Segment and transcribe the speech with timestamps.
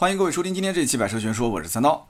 [0.00, 2.08] 欢迎各位收听今天这期百车全说，我是三刀。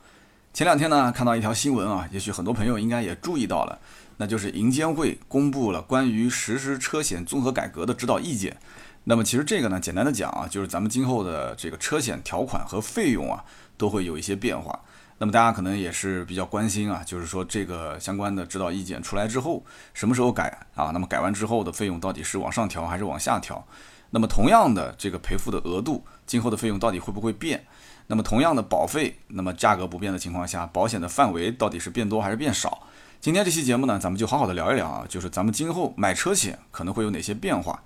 [0.54, 3.76] 前两天呢，看到一条新闻啊，也许很多朋友应该也注意到了，
[4.16, 8.56] 那就是银监会公布了关于实施车险综合改革的指导意见。
[9.02, 13.44] 那么其实这个呢，简单的讲啊，就是咱们今后的这个车险条款和费用啊，
[13.76, 14.78] 都会有一些变化。
[15.18, 19.64] 那么大家可能也是比较关心啊，就是说这个相关的指导意见出来之后，
[19.94, 20.92] 什么时候改啊？
[20.92, 23.66] 那么改完之后的费用到底是往上调还是往下调？
[24.12, 27.64] 那么同样的这个赔付的额度，今后的费用到底会不会变？
[28.10, 32.82] 那么同样的保费，那么价格不变的情况下，保险的范围到底是变多还是变少？
[33.20, 37.80] 今天这期节目呢，咱们就好好的聊一聊啊，就是咱们今后买车险可能会有哪些变化。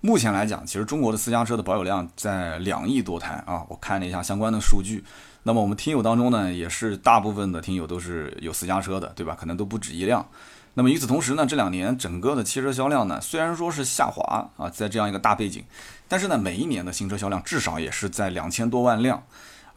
[0.00, 5.04] 目前来讲，其实中国的私家车的保有量在两亿多台啊，我看了一下相关的数据。
[5.42, 9.36] 那么我们听友当中呢，也是大部分的听友都是有私家车的，对吧？
[9.38, 10.26] 可能都不止一辆。
[10.72, 15.62] 那么与此同时呢，这两年整个的汽车销量呢，虽然说是下滑啊，在这样一个大背景，
[16.08, 19.22] 但是呢，每一年的新车销量至少也是在两千多万辆。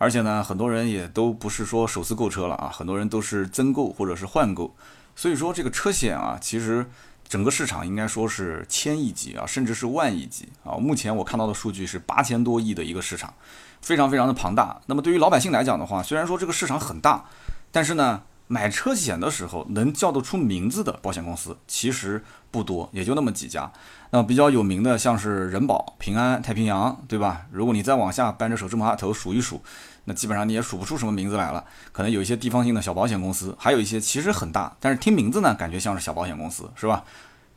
[0.02, 4.76] 而且呢，很多人也都不是说首次购车了啊，很多人都是增购或者是换购，
[5.16, 6.84] 所以说这个车险啊，其实
[7.30, 10.74] 整个市场应该说是千亿级啊，甚至是万亿级啊。
[10.74, 13.32] 目前我看到的数据是八千多亿的一个市场，
[13.80, 14.82] 非常非常的庞大。
[14.88, 17.26] 那么对于老百姓来讲的话，虽然说这个市场很大，
[17.72, 23.72] 但是呢，买车险的时候能叫得出名字的保险公司其实不多，也就那么几家。
[24.14, 27.46] 那比较有名的像是人保、平安、太平洋，对吧？
[27.52, 29.62] 如果你再往下扳着手指头数一数。
[30.06, 37.04] 那基本上你也数不出什么名字来了，可能有一些地方性的小保险公司，还有一些其实很大，但是听名字呢，感觉像是小保险公司，是吧？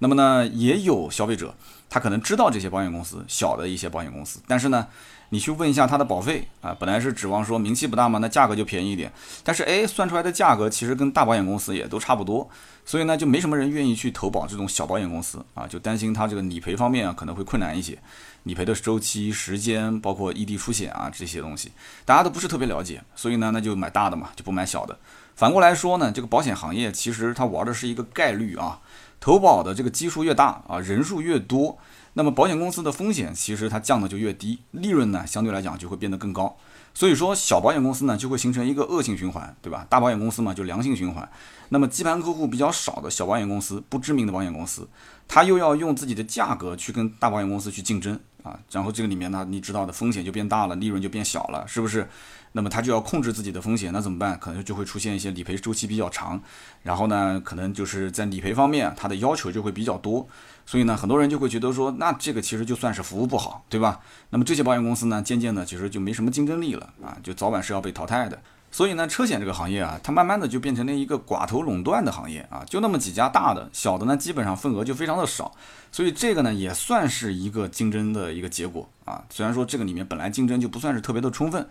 [0.00, 1.54] 那么呢，也有消费者，
[1.88, 4.86] 他可能知道这些保险公司，小的一些保险公司，但是呢，
[5.30, 9.10] 你去问一下他的保费啊，本来是指望说名气不大嘛，那价格就便宜一点，
[9.42, 12.50] 但是哎，算出来的价格其实跟大保险公司也都差不多，
[12.84, 17.96] 所以呢，就没什么人愿意去投保这种小保险公司啊，就担心他这个理赔方面啊可能会困难一些。
[18.44, 21.72] 理赔的周期、时间，包括异地出险啊这些东西，
[22.04, 24.98] 大家都不是特别了解，所以呢，那就买大的嘛，就不买小的。
[25.34, 28.80] 反过来说呢，这个保险行业其实它玩的是一个概率啊，
[29.18, 31.76] 投保的这个基数越大啊，人数越多，
[32.12, 36.56] 那么保险公司的风险其实它降的就越低，利润呢相对来讲就会变得更高。
[36.96, 39.84] 所以说，小保险公司呢就会形成一个恶性循环，对吧？
[39.90, 41.28] 大保险公司嘛就良性循环。
[41.70, 44.88] 那么基盘客户比较少的小保险公司，不知名的保险公司，
[45.26, 48.20] 它又要用自己的价格去跟大保险公司去竞争。
[48.44, 52.08] 啊，然后这个里面呢，你知道的风险就变大了，利润就变小了，是不是？
[52.52, 54.38] 那么他就要控制自己的风险，那怎么办？
[54.38, 56.40] 可能就会出现一些理赔周期比较长，
[56.84, 60.28] 然后呢，可能就是在理赔方面，他的要求就会比较多，
[60.64, 63.98] 所以呢，很多人就会觉得说，那这个其实就算是服务不好，对吧？
[64.30, 68.40] 那么这些保险公司呢，渐渐的其实就没什么竞争力了啊，就早晚是要被淘汰的。
[68.74, 75.54] 所以呢，车险这个行业啊，它慢慢的就变成了一个寡头垄断的行业啊，就那么几家大的，小的呢基本上份额就非常的少，
[75.92, 79.22] 所以这个呢也算是一个竞争的一个结果啊。
[79.30, 81.64] 虽然说这个里面本来竞争就不算是特别的充分，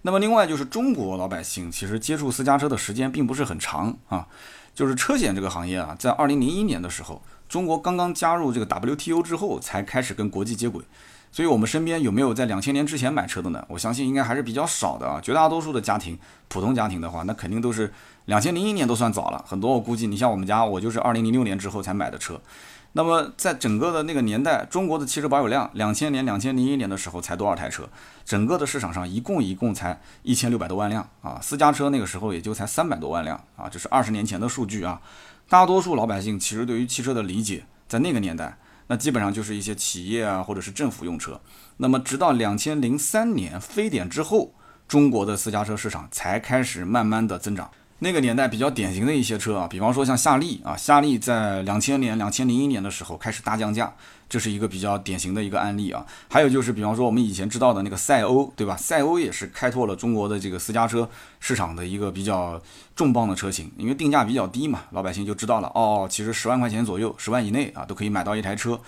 [0.00, 4.26] 那么另外就是中国老百姓其实接触私家车的时间并不是很长啊，
[4.74, 10.82] 就是车险这个行业啊，在二零零一年的时候，中国刚刚加入这个 WTO 之后，才开始跟国际接轨。
[11.36, 13.62] 所以，我们身边有没有在两千年之前买车的呢？
[13.68, 15.20] 我相信应该还是比较少的啊。
[15.20, 17.92] 绝大多数的家庭，普通家庭的话，那肯定都是
[18.24, 19.44] 两千零一年都算早了。
[19.46, 22.40] 很多我估计，你像我们家，我就是二零零六年之后才买的车。
[22.94, 27.86] 那么，在整个的那个年代，中国的汽车保有量，两千年、两千零一年的时候才多少台车？
[28.24, 31.38] 整个的市场上一共一共才一千六百多万辆啊。
[31.42, 33.68] 私家车那个时候也就才三百多万辆啊。
[33.68, 35.02] 这是二十年前的数据啊。
[35.50, 38.56] 大多数老百姓其实对于汽车的理解，在那个年代。
[38.88, 41.40] 那基本上就是一些企业啊，或者是政府用车。
[41.78, 44.54] 那么，直到两千零三年非典之后，
[44.86, 47.70] 中国的私家车市场才开始慢慢的增长。
[47.98, 53.92] 那个年代比较典型的一些车啊，比方说像夏利啊，夏利在两千年、两千零一年的时候开始大降价，
[54.28, 56.04] 这是一个比较典型的一个案例啊。
[56.28, 58.76] 还有就是，比方说我们以前知道的那个赛欧，对吧？
[58.76, 61.08] 赛欧也是开拓了中国的这个私家车
[61.40, 62.60] 市场的一个比较
[62.94, 68.80] 重磅的车型，因为定价比较低嘛，老百姓就知道了哦，其实十万块钱左右，十万以内啊都可以买到一台车。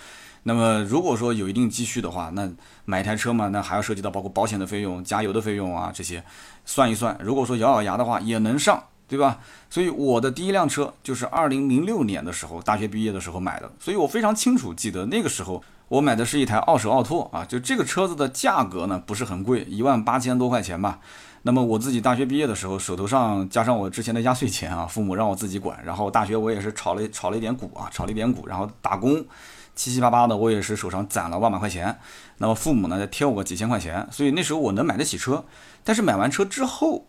[0.43, 2.49] 那么如果说有一定积蓄的话，那
[2.85, 6.23] 买一台车嘛，那还要涉及到包括保险的费用、加油的费用啊这些，
[6.65, 8.81] 算一算，如果说咬咬牙的话，也能上。
[9.09, 9.39] 对吧？
[9.69, 20.99] 所以我的第一辆车就是二零零六年的时候，大学毕业的时候买的，所以我非常清楚记得那个时候我买的是一台二手奥拓啊，就这个车子的价格呢不是很贵，一万八千多块钱吧。
[21.43, 29.25] 那么我自己大学毕业的时候，手头上加上我之前的压岁钱啊，父母让我自己管，然后大学我也是炒了炒了一点股啊，炒了一点股，然后打工
[29.73, 31.97] 七七八八的，我也是手上攒了万把块钱。
[32.39, 35.45] 那么父母呢再贴我个几千块钱，所以那时候我能买得起车。
[35.83, 37.07] 但是买完车之后，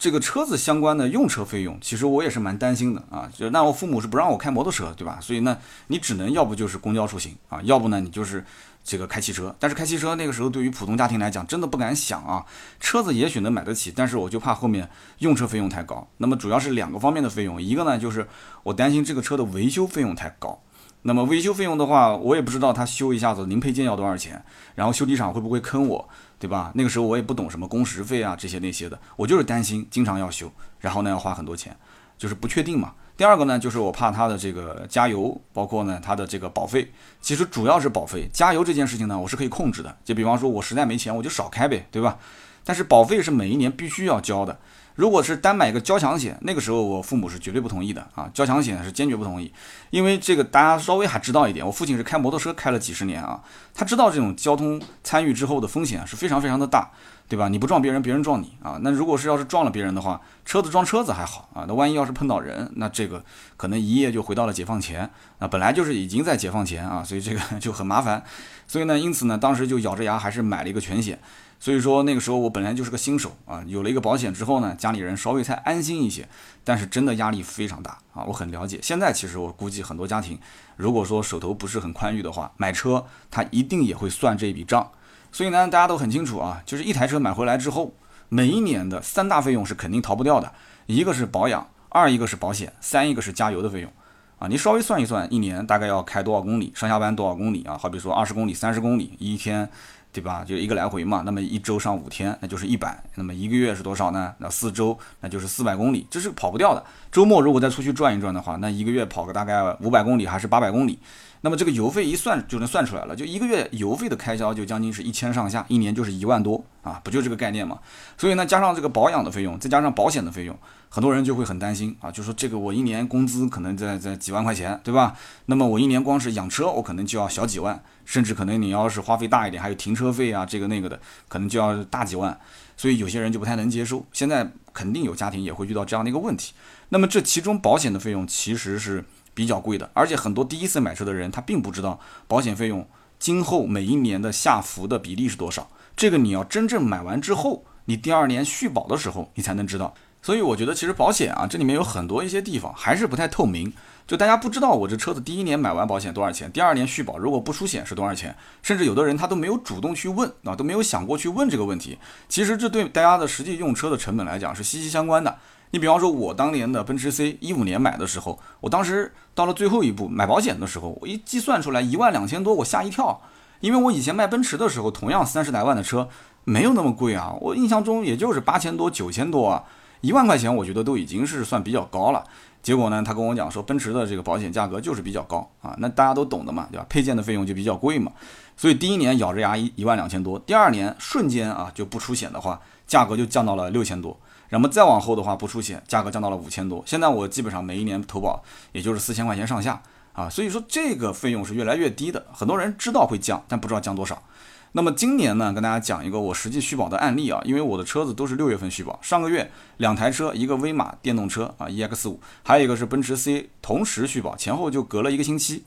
[0.00, 3.30] 这个车子相关的用车费用，其实我也是蛮担心的啊。
[3.36, 5.18] 就那我父母是不让我开摩托车，对吧？
[5.20, 5.58] 所以呢，
[5.88, 8.42] 你只能要不就是公交出行啊，要不呢你就是
[8.82, 12.42] 这个开汽车，但是开汽车那个时候对于普通家庭来讲，真的不敢想啊。
[12.80, 14.88] 车子也许能买得起，但是我就怕后面
[15.18, 16.08] 用车费用太高。
[16.16, 18.26] 那么主要是两个方面的费用，一个呢就是
[18.62, 20.58] 我担心这个车的维修费用太高。
[21.02, 24.42] 那么维修费用的话，我也不知道他修一下子零配件要多少钱，
[24.74, 26.08] 然后修理厂会不会坑我，
[26.40, 26.72] 对吧？
[26.74, 30.50] 那个时候我也不懂什么工时费啊这些那些的，我就是担心经常要修，
[30.80, 31.76] 然后呢要花很多钱，
[32.16, 32.94] 就是不确定嘛。
[33.14, 36.90] 第二个呢，就是我怕它的这个加油，包括呢它的这个保费，
[37.20, 38.26] 其实主要是保费。
[38.32, 39.94] 加油这件事情呢，我是可以控制的。
[40.02, 42.18] 就比方说，我实在没钱，我就少开呗，对吧？
[42.64, 44.58] 但是保费是每一年必须要交的。
[45.00, 49.50] 如果是单买一个交强险，那个时候我父母是绝对不同意的啊，交强险是坚决不同意。
[49.88, 53.42] 因为这个大家稍微还知道一点，我父亲是开摩托车开了几十年啊，
[53.72, 56.90] 他知道这种交通参与之后的风险是非常非常的大。
[57.30, 57.48] 对吧？
[57.48, 58.76] 你不撞别人，别人撞你啊。
[58.82, 61.64] 那如果是要是撞了别人的话，车子撞车子还好啊。
[61.68, 63.24] 那万一要是碰到人，那这个
[63.56, 65.08] 可能一夜就回到了解放前
[65.38, 65.46] 啊。
[65.46, 68.20] 本来就是已经在解放前啊，所以这个 就很麻烦。
[68.66, 71.20] 所以呢，因此呢，当时就咬着牙还是买了一个全险。
[71.60, 76.26] 所以说那个时候我本来就是个新手啊，有了一个保险之后呢，家里人稍微才安心一些。
[76.64, 78.78] 但是真的压力非常大啊，我很了解。
[78.82, 80.38] 现在其实我估计很多家庭，
[80.76, 84.90] 如果说手头不是很宽裕的话，买车他一定也会算这笔账。
[85.32, 87.94] 所以呢，大家都很清楚啊，就是一台车买回来之后，
[88.28, 90.52] 每一年的三大费用是肯定逃不掉的，
[90.86, 93.92] 一个是保养，二一个是保险，三一个是加油的费用
[94.38, 94.48] 啊。
[94.48, 97.76] 你稍微算一算，一年大概要开多少公里，上下班多少公里啊？
[97.78, 99.68] 好比说二十公里、三十公里一天，
[100.12, 100.44] 对吧？
[100.44, 101.22] 就一个来回嘛。
[101.24, 103.02] 那么一周上五天，那就是一百。
[103.14, 104.34] 那么一个月是多少呢？
[104.38, 106.84] 那四周那就是四百公里，这是跑不掉的。
[107.12, 110.98] 周末如果再出去转一转的话，那一个月跑个大概五百公里还是八百公里。
[111.42, 117.78] 那么这个油费一算就能算出来了，就一个月油费的开销就将近是一千上下，一年就是一万多啊，不就这个概念嘛？
[118.18, 120.54] 所以呢，加上这个保养的费用，再加上保险的费用，
[120.90, 125.16] 很多人就会很担心啊，就说这个我一年工资可能在在几万块钱，对吧？
[125.46, 132.38] 那么我一年光是养车，我可能就要小几万，甚至可能你要是花费大一点，还有停车费啊，这个那个的，可能就要大几万，
[132.76, 134.04] 所以有些人就不太能接受。
[134.12, 136.52] 现在肯定有家庭也会遇到这样的一个问题。
[136.90, 139.04] 那么这其中保险的费用其实是。
[139.32, 142.86] 比较贵的，而且很多第一次买车的人，他并不知道保险费用
[143.18, 145.70] 今后每一年的下浮的比例是多少。
[145.96, 149.94] 这个你要真正买完之后，你第二年续保的时候，你才能知道。
[150.22, 153.72] 所以我觉得其实保险啊，这里面有很多一些地方还是不太透明，
[154.06, 161.98] 就大家不知道我这车子第一年买完保险多少钱，第二年续保如果不出险是多少钱，甚至有的人他都没有主动去问啊，都没有想过去问这个问题。
[162.28, 165.38] 其实这对大家的实际用车的成本来讲是息息相关的。
[165.72, 173.22] 你比方说，我当年的奔驰 C 一五年买的时候，我当时到了最后一步买保险的时候，我一计算出来一万两千多，我吓一跳，
[173.60, 176.08] 因为我以前卖奔驰的时候，同样三十来万的车
[176.42, 179.62] 没有那么贵啊，我印象中也就是八千多九千多啊，
[180.00, 182.24] 一万块钱我觉得都已经是算比较高了。
[182.62, 186.84] 结果呢，他跟我讲说，奔驰的这个保险价格就是比较高啊，那大家都懂的嘛，对吧？
[186.90, 188.12] 配件的费用就比较贵嘛，
[188.54, 194.14] 所以第一年咬着牙一一万两千多，第二年瞬间啊就不出险的话，价格就降到了六千多。
[194.50, 196.82] 那么再往后的话，不出险，价格降到了五千多。
[196.84, 198.42] 现在我基本上每一年投保
[198.72, 199.80] 也就是四千块钱上下
[200.12, 202.26] 啊，所以说这个费用是越来越低的。
[202.30, 204.22] 很多人知道会降，但不知道降多少。
[204.72, 208.96] 那么今年呢，跟大家讲一个我实际续保的案例啊，因为我的车子都是六月份续保。
[209.02, 215.64] 上个月两台车，一个威马电动车啊，EX 五，还有一个是奔驰 C，同时续保，前后就隔了一个星期。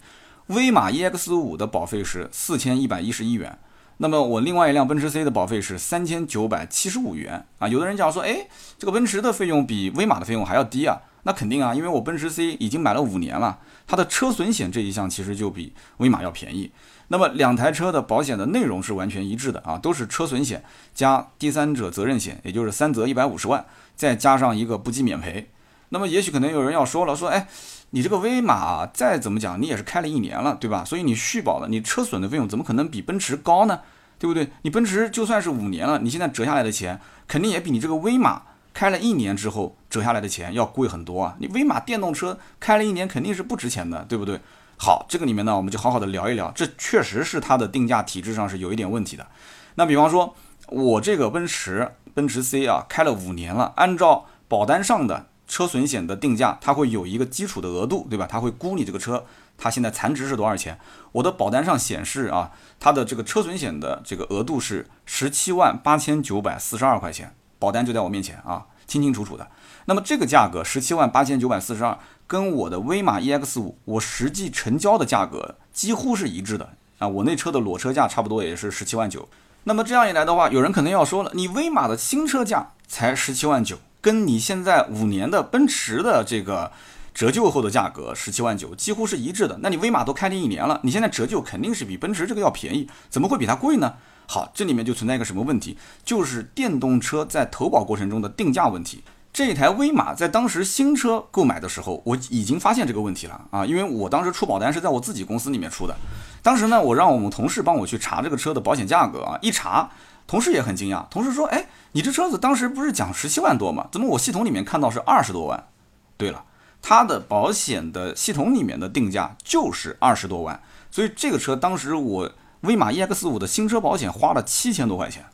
[0.48, 3.60] 威马 EX 五的保费是四千一百一十一元。
[3.98, 7.68] 那么我另外一辆奔驰 C 的保费是三千九百七十五元啊。
[7.68, 8.48] 有的人讲说，哎，
[8.78, 10.98] 这个奔驰的费用比威马的费用还要低啊？
[11.24, 16.72] 那肯定啊，因为我奔驰 C 已经买了五年了，它的车损险这一项其实就比威马要便宜。
[17.14, 20.64] 那么两台车的保险的内容是完全一致的啊，都是车损险
[20.96, 23.64] 加第三者责任险，也就是三责一百五十万，
[23.96, 25.48] 再加上一个不计免赔。
[25.90, 27.48] 那么也许可能有人要说了，说，哎，
[27.92, 30.84] 你这个威马再怎么讲，你也是开了一年了，对吧？
[30.84, 33.82] 所以你续保的，你车损的费用怎么可能比奔驰高呢？
[34.18, 34.50] 对不对？
[34.64, 38.42] 你奔驰就算是五年了，你现在折下来的钱肯定也比你这个威马
[38.74, 41.36] 开了一年之后折下来的钱要贵很多啊！
[41.38, 44.42] 你威马电动车开了一年肯定是不值钱的，对不对？
[44.78, 49.28] 好，这个里面呢，我们就好好的聊一聊，这确实是它的定价体制上是有一点问题的。
[49.76, 50.36] 那比方说，
[50.68, 58.28] 我这个奔驰奔驰 C 啊，开了五年了，按照保单上的车损险的定价，它会有一个基础的额度，对吧？
[58.30, 59.26] 它会估你这个车。
[59.56, 60.80] 它现在残值是多少钱？
[61.12, 69.48] 我的保单上显示啊，它的这个车损险的这个额度是十七万八千九百四十二块钱，保单就在我面前啊，清清楚楚的。
[69.86, 71.98] 那么这个价格十七万八千九百四十二，
[72.28, 79.28] 跟我的威马 EX 五我实际成交的价格几乎是一致的啊，我那车的裸车价差不多也是十七万九。
[79.64, 86.72] 那么这样一来的话，有人可能要说了，你威马的新车价才十七万九，跟你现在五年的奔驰的这个。
[87.14, 89.60] 折旧后的价格十七万九，几乎是一致的。
[89.62, 93.94] 那你威马都开了一年了，你现在折旧肯定是比奔驰这个要便宜，怎么会比它贵呢？
[94.28, 95.78] 好，这里面就存在一个什么问题？
[96.04, 99.04] 就是电动车在投保过程中的定价问题。
[99.34, 103.66] 这一台威马在当时新车购买的时候，我已经发现这个问题了啊！
[103.66, 105.96] 因为我当时出保单是在我自己公司里面出的，
[106.44, 109.90] 当时呢，我让我们同事帮我去查这个车的保险价格啊，一查，
[110.28, 113.88] 同事也很惊讶，同事说：“哎，你这车子当时不是讲十七万多吗？
[113.92, 115.68] 怎么我系统里面看到是二十多万？”
[116.16, 116.44] 对了，
[116.80, 120.62] 它的保险的系统里面的定价就是二十多万，
[120.92, 125.26] 所以这个车当时我威马 EX 五的新车保险花了七千多块钱。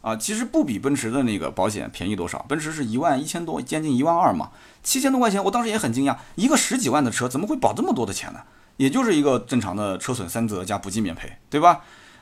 [0.00, 4.50] 啊，其实不比奔驰的那个保险便宜多少，奔驰是一万一千多，将近一万二嘛，
[4.82, 8.40] 七千多块钱，我当时也很惊讶，一个十几万的车怎么会保这么多的钱呢？
[8.76, 11.80] 也就是一个正常的车损三责加不计免赔，对吧？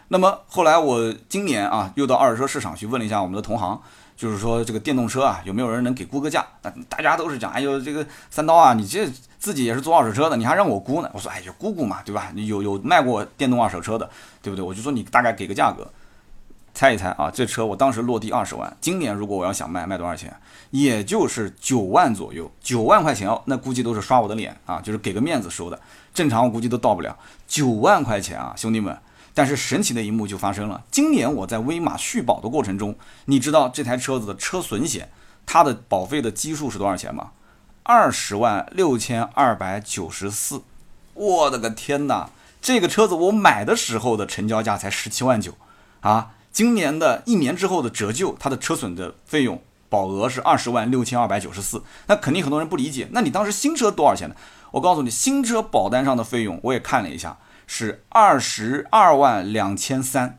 [0.09, 3.78] 那么后来我今年啊，又到二手车市场去问了一下我们的同行，
[4.16, 6.47] 就是说这个电动车啊，有没有人能给估个价？
[6.62, 9.06] 那大家都是讲，哎呦，这个三刀啊，你这
[9.38, 11.11] 自己也是做二手车的，你还让我估呢？
[11.12, 12.30] 我说，哎，就估估嘛，对吧？
[12.35, 14.09] 你有有卖过电动二手车的，
[14.40, 14.64] 对不对？
[14.64, 15.87] 我就说你大概给个价格。
[16.76, 20.30] 猜一猜啊，这车我当时落地二十万，今年如果我要想卖，卖多少钱？
[20.73, 25.80] 也就是九万左右，九万块钱哦，那估计都是刷我的脸啊，就是给个面子收的。
[26.12, 27.16] 正常我估计都到不了
[27.49, 28.95] 九万块钱啊，兄弟们。
[29.33, 35.09] 但是神奇的一幕就发生了，今年我在威马续保的过程中，你知道这台车子的车损险，
[35.47, 37.30] 它的保费的基数是多少钱吗？
[37.85, 40.61] 二十万六千二百九十四。
[41.14, 42.28] 我的个天哪，
[42.61, 45.54] 这个车子我买的时候的成交价才十七万九
[46.00, 46.33] 啊！
[46.57, 51.83] 今年的一年之后的折旧，它的车损的费用保额是二十万六千二百九十四。
[52.07, 54.35] 那肯定很多人不理解，那你当时新车多少钱呢？
[54.71, 57.37] 我告诉你，新车保单上的费用我也看了一下，
[57.67, 60.39] 是二十二万两千三。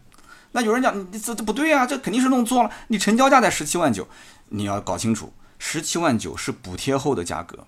[0.54, 2.72] 那有人讲你这这不对啊，这肯定是弄错了。
[2.88, 4.08] 你成交价在十七万九，
[4.50, 7.68] 你要搞清楚，十七万九是补贴后的价格，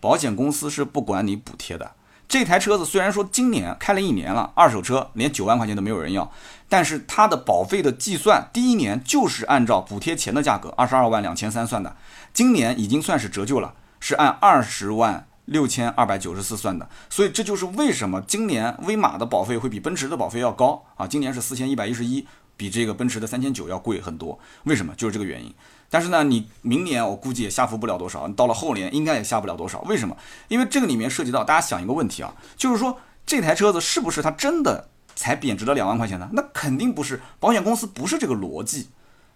[0.00, 1.92] 保险公司是不管你补贴的。
[2.26, 6.30] 这台车子虽然说今年开了一年了，二手车连九万块钱都没有人要，
[6.70, 11.96] 但是它的保费的计算，第一年就是按照补贴前的价格二十二万两千三算的，
[12.32, 22.24] 今年已经算是折旧了，是按二十万六千二百九十四算的，所以这就是为什么今年威马的保费会比奔驰的保费要高啊，今年是四千一百一十一，
[22.56, 24.94] 比这个奔驰的三千九要贵很多，为什么？
[24.96, 25.52] 就是这个原因。
[25.92, 29.80] 但是呢，你明年我估计也下浮不了多少，到了后年应该也下不了多少。
[29.80, 30.16] 为什么？
[30.46, 32.96] 因为这个里面涉及到大家想一个问题啊，就是说
[33.26, 36.28] 这台车子是不是它真的才贬值了两万块钱呢？
[36.32, 38.88] 那肯定不是，保险公司不是这个逻辑，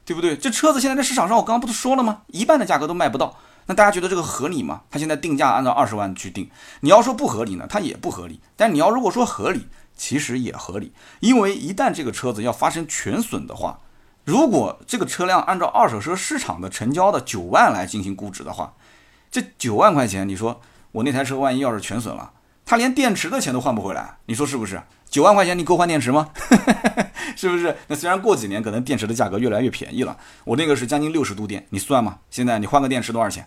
[0.04, 0.36] 对不对？
[0.36, 2.22] 这车子现在在市场上，我刚刚不是说了吗？
[2.28, 4.82] 一半的价格都卖不到，那大家觉得这个合理吗？
[4.90, 6.50] 它现在定价按照二十万去定，
[6.80, 8.40] 你要说不合理呢，它也不合理。
[8.56, 9.66] 但你要如果说合理，
[9.96, 13.80] 其实也合理，因为一旦这个车子要发生全损的话。
[14.24, 18.72] 如果这个车辆按照二手车市场的成交的九万来进行估值的话，
[19.30, 20.62] 这九万块钱，你说
[20.92, 22.32] 我那台车万一要是全损了，
[22.64, 24.82] 它连电池的钱都换不回来，你说是不是？
[25.08, 26.30] 九万块钱你够换电池吗？
[27.36, 27.76] 是不是？
[27.88, 32.18] 那虽然过几年可能电池的价格越来越便宜了，我那个是将近六十度电，你算嘛？
[32.30, 33.46] 现在你换个电池多少钱？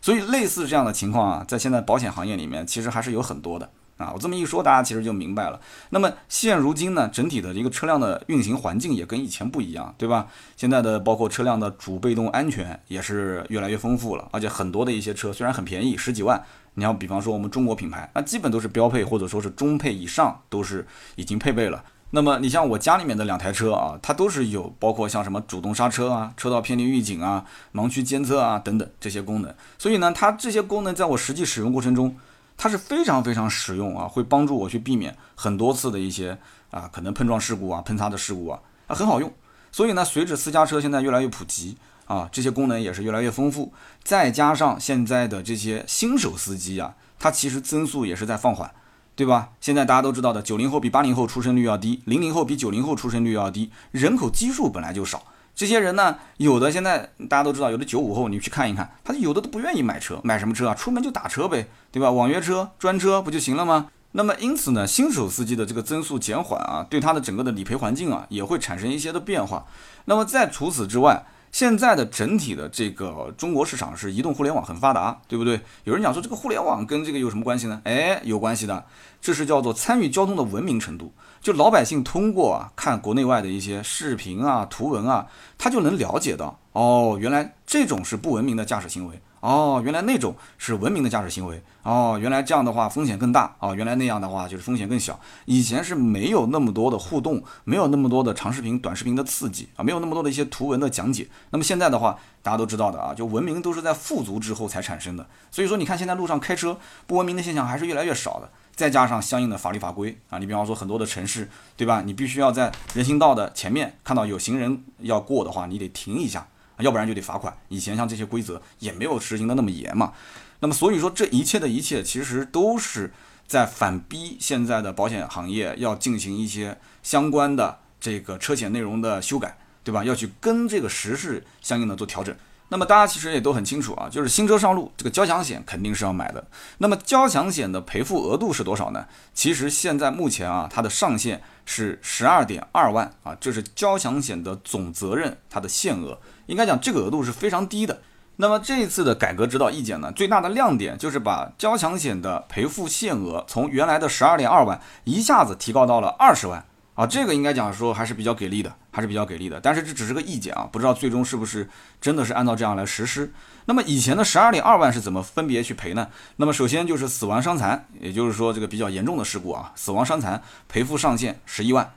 [0.00, 3.68] 所以类似这样的情况啊，在现在保险行业里面，其实还是有很多的。
[3.96, 5.60] 啊，我这么一说，大家其实就明白了。
[5.90, 10.28] 那么现如今呢，整体的一个车辆的运行环境也跟以前不一样，对吧？
[10.56, 16.40] 现在的包括车辆的主被动安全也是越来越丰富了，而且很多的一些车虽然很便宜，十几万，
[16.78, 21.84] 你要比方说我们中国品牌，那基本都是标配或者说是中配以上都是已经配备了。
[22.10, 27.44] 那么你像我家里面的两台车啊，它都是有包括像什么主动刹车啊、车道偏离预警啊、
[27.74, 29.52] 盲区监测啊等等这些功能。
[29.76, 32.16] 所以呢，它这些功能在我实际使用过程中。
[32.60, 36.36] 它是非常非常实用啊，会帮助我去避免很多次的一些
[36.72, 38.58] 啊可能碰撞事故啊、喷擦的事故啊，
[38.88, 39.32] 啊很好用。
[39.70, 41.76] 所以呢，随着私家车现在越来越普及
[42.08, 43.72] 啊，这些功能也是越来越丰富。
[44.02, 48.68] 再加上现在的这些新手司机啊，他其实增速也是在放缓，
[49.14, 49.50] 对吧？
[49.60, 55.22] 现在大家都知道的，九零后比八零后出生率要低，零零后比九零后出生率要低，人口基数本来就少。
[55.54, 60.74] 这些人呢，有的现在大家都知道，有的九五后，你去看一看，他有的都不愿意买车，买什么车啊？
[60.74, 62.10] 出门就打车呗，对吧？
[62.10, 63.88] 网约车、专车不就行了吗？
[64.12, 69.66] 那么因此呢，新手司机的这个增速减缓啊，对他的整个的理赔环境啊，也会产生一些的变化。
[70.04, 75.60] 那么在除此之外，现在的整体的这个中国市场是移动互联网很发达，对不对？
[75.84, 77.80] 有人讲说这个互联网跟这个有什么关系呢？
[77.84, 78.84] 哎，有关系的，
[79.20, 81.12] 这是叫做参与交通的文明程度。
[81.40, 85.26] 就老百姓通过啊看国内外的一些视频啊图文啊，
[85.56, 95.18] 他就能了解到哦，原来这种是不文明的驾驶行为哦，原来那种是文明的驾驶行为哦，原来这样的话风险更大哦，原来那样的话就是风险更小。
[95.44, 101.28] 以前是没有那么多的互动，没有那么多的长视频、短视频的刺激啊，没有那么多的一些图文的讲解。
[101.50, 105.26] 那么现在的话，大家都知道的啊，就文明都是在富足之后才产生的。
[105.50, 108.50] 所以说，你看现在路上开车不文明的现象还是越来越少的。
[108.74, 112.00] 再加上相应的法律法规啊，你比方说很多的城市，对吧？
[112.06, 116.46] 你必须要在人行道的前面看到有行人要过的话，你得停一下，
[116.78, 117.56] 要不然就得罚款。
[117.68, 120.12] 以前像这些规则也没有实行的那么严嘛。
[120.60, 123.12] 那么所以说，这一切的一切其实都是
[123.46, 130.02] 在反逼现在的保险行业要进行一些相关的这个车险内容的修改，对吧？
[130.04, 132.34] 要去跟这个时事相应的做调整。
[132.70, 136.46] 那么大家其实也都很清楚啊，就是新车上路，这个交强险肯定是要买的。
[136.76, 139.06] 那么交强险的赔付额度是多少呢？
[139.32, 146.20] 其实现在目前啊，它的上限是十二点二万啊，这是交强险的总责任它的限额。
[146.48, 148.02] 应该讲这个额度是非常低的。
[148.40, 156.64] 那么这一次的改革指导意见呢，最大的亮点就是把交强险的赔付限额从原来的十二点二万一下子提高到了二十万。
[156.94, 159.60] 啊，这个应该讲说还是比较给力的，还是比较给力的。
[159.60, 161.68] 但是这只是个意见啊，不知道最终是不是
[162.00, 163.32] 真的是按照这样来实施。
[163.66, 166.08] 那么以前的十二点二万是怎么分别去赔呢？
[166.38, 171.88] 那么首先就是死亡伤残，也就是说这个比较严重的事故啊，死亡伤残赔付上限十一万，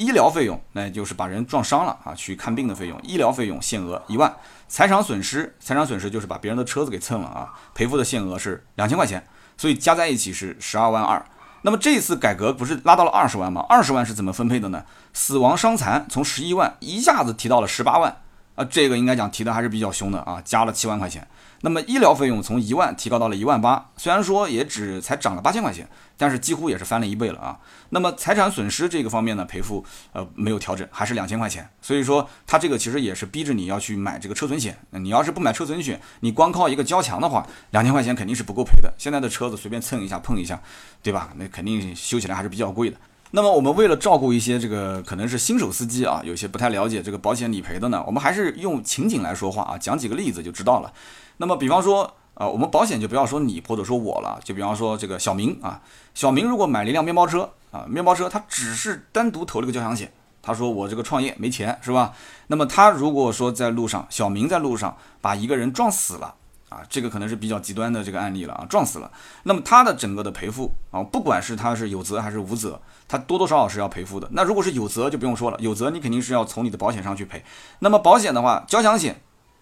[0.00, 4.34] 医疗费用那就是把人撞伤了啊，去看病的费用，医疗费用限额一万，
[4.66, 9.22] 财产损失，财产损失就是把别人的车子给蹭了啊，赔付的限额是两千块钱，
[9.58, 11.22] 所以加在一起是十二万二。
[11.60, 13.62] 那么这次改革不是拉到了二十万吗？
[13.68, 14.82] 二十万是怎么分配的呢？
[15.12, 18.22] 死亡伤残从十一万一下子提到了十八万
[18.64, 21.26] 这个应该讲提的还是比较凶的啊，加了七万块钱。
[21.62, 25.86] 那么医疗费用从一万提高到了一万八，虽然说也只才涨了八千块钱，
[26.16, 27.58] 但是几乎也是翻了一倍了啊。
[27.90, 31.68] 那么财产损失这个方面呢，赔付呃没有调整，还是两千块钱。
[31.82, 34.74] 所以说它这个其实也是逼着你要去买这个车损险。
[34.92, 38.90] 你要是不买车损险，你光靠一个交强的话，两千块钱肯定是不够赔的。
[38.96, 40.58] 现在的车子随便蹭一下碰一下，
[41.02, 41.30] 对吧？
[41.36, 42.96] 那肯定修起来还是比较贵的。
[43.32, 50.92] 那么我们为了照顾一些这个可能是新手司机啊，有些不太了解这个保险理赔的呢，我们还是用情景来说话啊，讲几个例子就知道了。
[51.36, 55.80] 那么，比方说，啊，我们保险就不要说你或者说我了，就比方说这个小明啊，
[56.12, 62.12] 小明如果买了一辆面包车啊，面包车他只是单独投了个交强险，他说我这个创业没钱是吧？
[62.48, 66.34] 那么他如果说在路上，小明在路上把一个人撞死了
[66.70, 69.10] 啊，这个可能是比较极端的这个案例了啊，撞死了，
[69.42, 74.26] 那么他的整个的赔付啊，不管是他是有责还是无责，他多多少少是要赔付的。
[74.32, 77.44] 那如果是有责就不用说了，有责你肯定是要从你的保险上去赔。
[77.80, 79.20] 那么保险的话，交强险。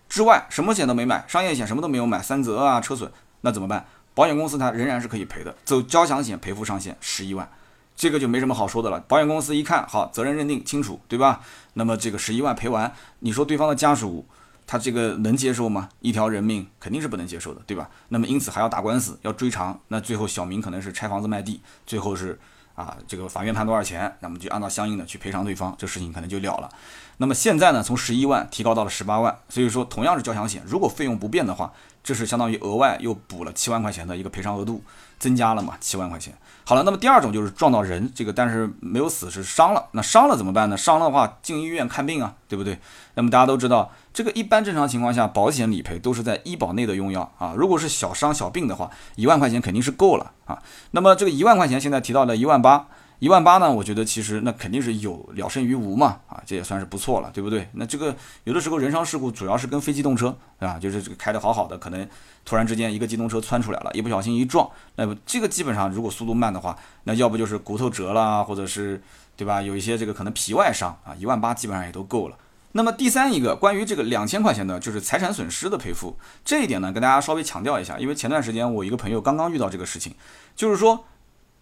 [0.08, 3.84] 之外，什么险都没买，商业险什么都没有买，三责啊，车损，那怎么办？
[4.14, 7.46] 保险公司它仍然是可以赔的，走交强险赔付上限十一万，
[7.94, 8.98] 这个就没什么好说的了。
[9.06, 11.40] 保险公司一看，好，责任认定清楚，对吧？
[11.74, 14.26] 那么这个十一万赔完，你说对方的家属
[14.68, 15.88] 他这个能接受吗？
[15.98, 17.90] 一条人命肯定是不能接受的，对吧？
[18.10, 22.38] 那么因此还要打官司，要追偿，那最后小明可能是拆房子卖地，最后是。
[22.78, 26.68] 啊，这个法院判多少钱，那么就按照相应的去赔偿对方，这事情可能就了了。
[27.16, 31.72] 那么现在呢，从十一万提高到了十八万，所以说同样是交强险，如果费用不变的话，
[32.04, 34.80] 这是相当于额外又补了七万块钱的一个赔偿额度，
[35.18, 36.32] 增加了嘛，七万块钱。
[36.68, 39.86] 好了，那么第二种就是撞到人，这个但是没有死，是伤了。
[39.92, 40.76] 那伤了怎么办呢？
[40.76, 42.78] 伤了的话进医院看病啊，对不对？
[43.14, 43.90] 那么大家都知道。
[44.12, 47.54] 这个一般正常情况下，保险理赔都是在医保内的用药啊。
[47.56, 50.58] 如果是小伤小病的话，一万块钱肯定是够了啊。
[50.90, 52.86] 那么这个一万块钱现在提到了一万八，
[53.20, 53.72] 一万八呢？
[53.72, 57.68] 我觉得其实那肯定是有了胜于无嘛啊，这也算是不错了，对不对？
[57.72, 62.08] 那这个有的时候人伤事故主要是跟非机动车啊，就是这个开的好好的，可能
[62.44, 69.02] 突然之间一个机动车窜出来了，一不小心一撞，那么这个基本上如果速度慢的话，那要不就是骨头折了，或者是
[69.36, 69.60] 对吧？
[69.60, 72.36] 有一些这个可能皮外伤啊，一万八基本上也都够了。
[72.72, 80.14] 那么第三一个关于这个两千块钱的，就是财产损失的赔付这一点呢，跟大家稍微强调一下，因为前段时间我一个朋友刚刚遇到这个事情，
[80.54, 81.04] 就是说，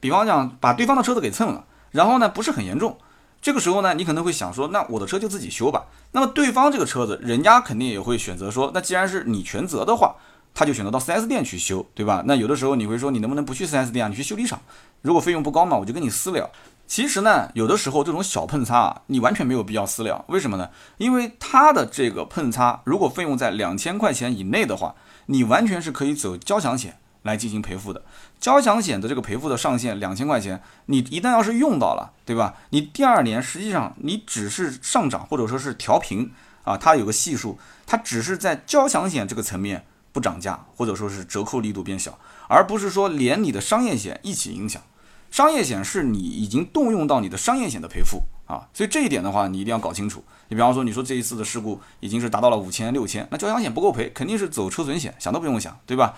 [0.07, 2.97] 比方讲把对方的车子给蹭了，然后呢不是很严重，
[3.43, 5.87] 这个时候呢你可能会想说，那我的车就自己修吧。
[6.13, 10.15] 那么对方这个车子，人家肯定也会选择说，那既然是你全责的话，
[10.55, 12.23] 他就选择到 4S 店去修，对吧？
[12.25, 14.09] 那有的时候你会说，你能不能不去 4S 店啊？
[14.09, 14.61] 你去修理厂，
[15.03, 16.49] 如果费用不高嘛，我就跟你私了。
[16.87, 20.25] 其实呢，有的时候这种小碰擦啊，你完全没有必要私了。
[20.29, 20.71] 为什么呢？
[20.99, 24.95] 因为它的这个碰擦，如果费用在两千块钱以内的话，
[25.27, 28.01] 你完全是可以走交强险来进行赔付的。
[28.41, 32.55] 交强险的这个赔付的上限两千块钱，你一旦要是用到了，对吧？
[32.71, 36.33] 你第二年实际上你只是上涨或者说是调平
[36.65, 44.81] 啊，它有个系数，它只是在交强险这个层面不涨价，或者说是折扣力度变小，而不是说连你的商业险一起影响。
[45.31, 50.23] 商业险是你已经动用到你的商业险的赔付啊，所以这一点的话，你一定要搞清楚。
[50.49, 56.15] 你比方说，你说这一次的事故已经是达到了五千六千，那交强险不够赔，肯定是走车损险，想都不用想，对吧？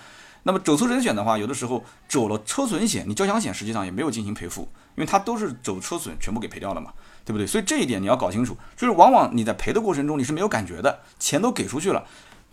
[0.49, 4.63] 那么走车损险的话，有的时候走了车损险，你交强险实际上也没有进行赔付，
[4.95, 6.91] 因为它都是走车损全部给赔掉了嘛，
[7.23, 7.47] 对不对？
[7.47, 12.03] 所以这一点你要搞清楚，就是往往你在赔的过程中你是没有感觉的，钱都给出去了。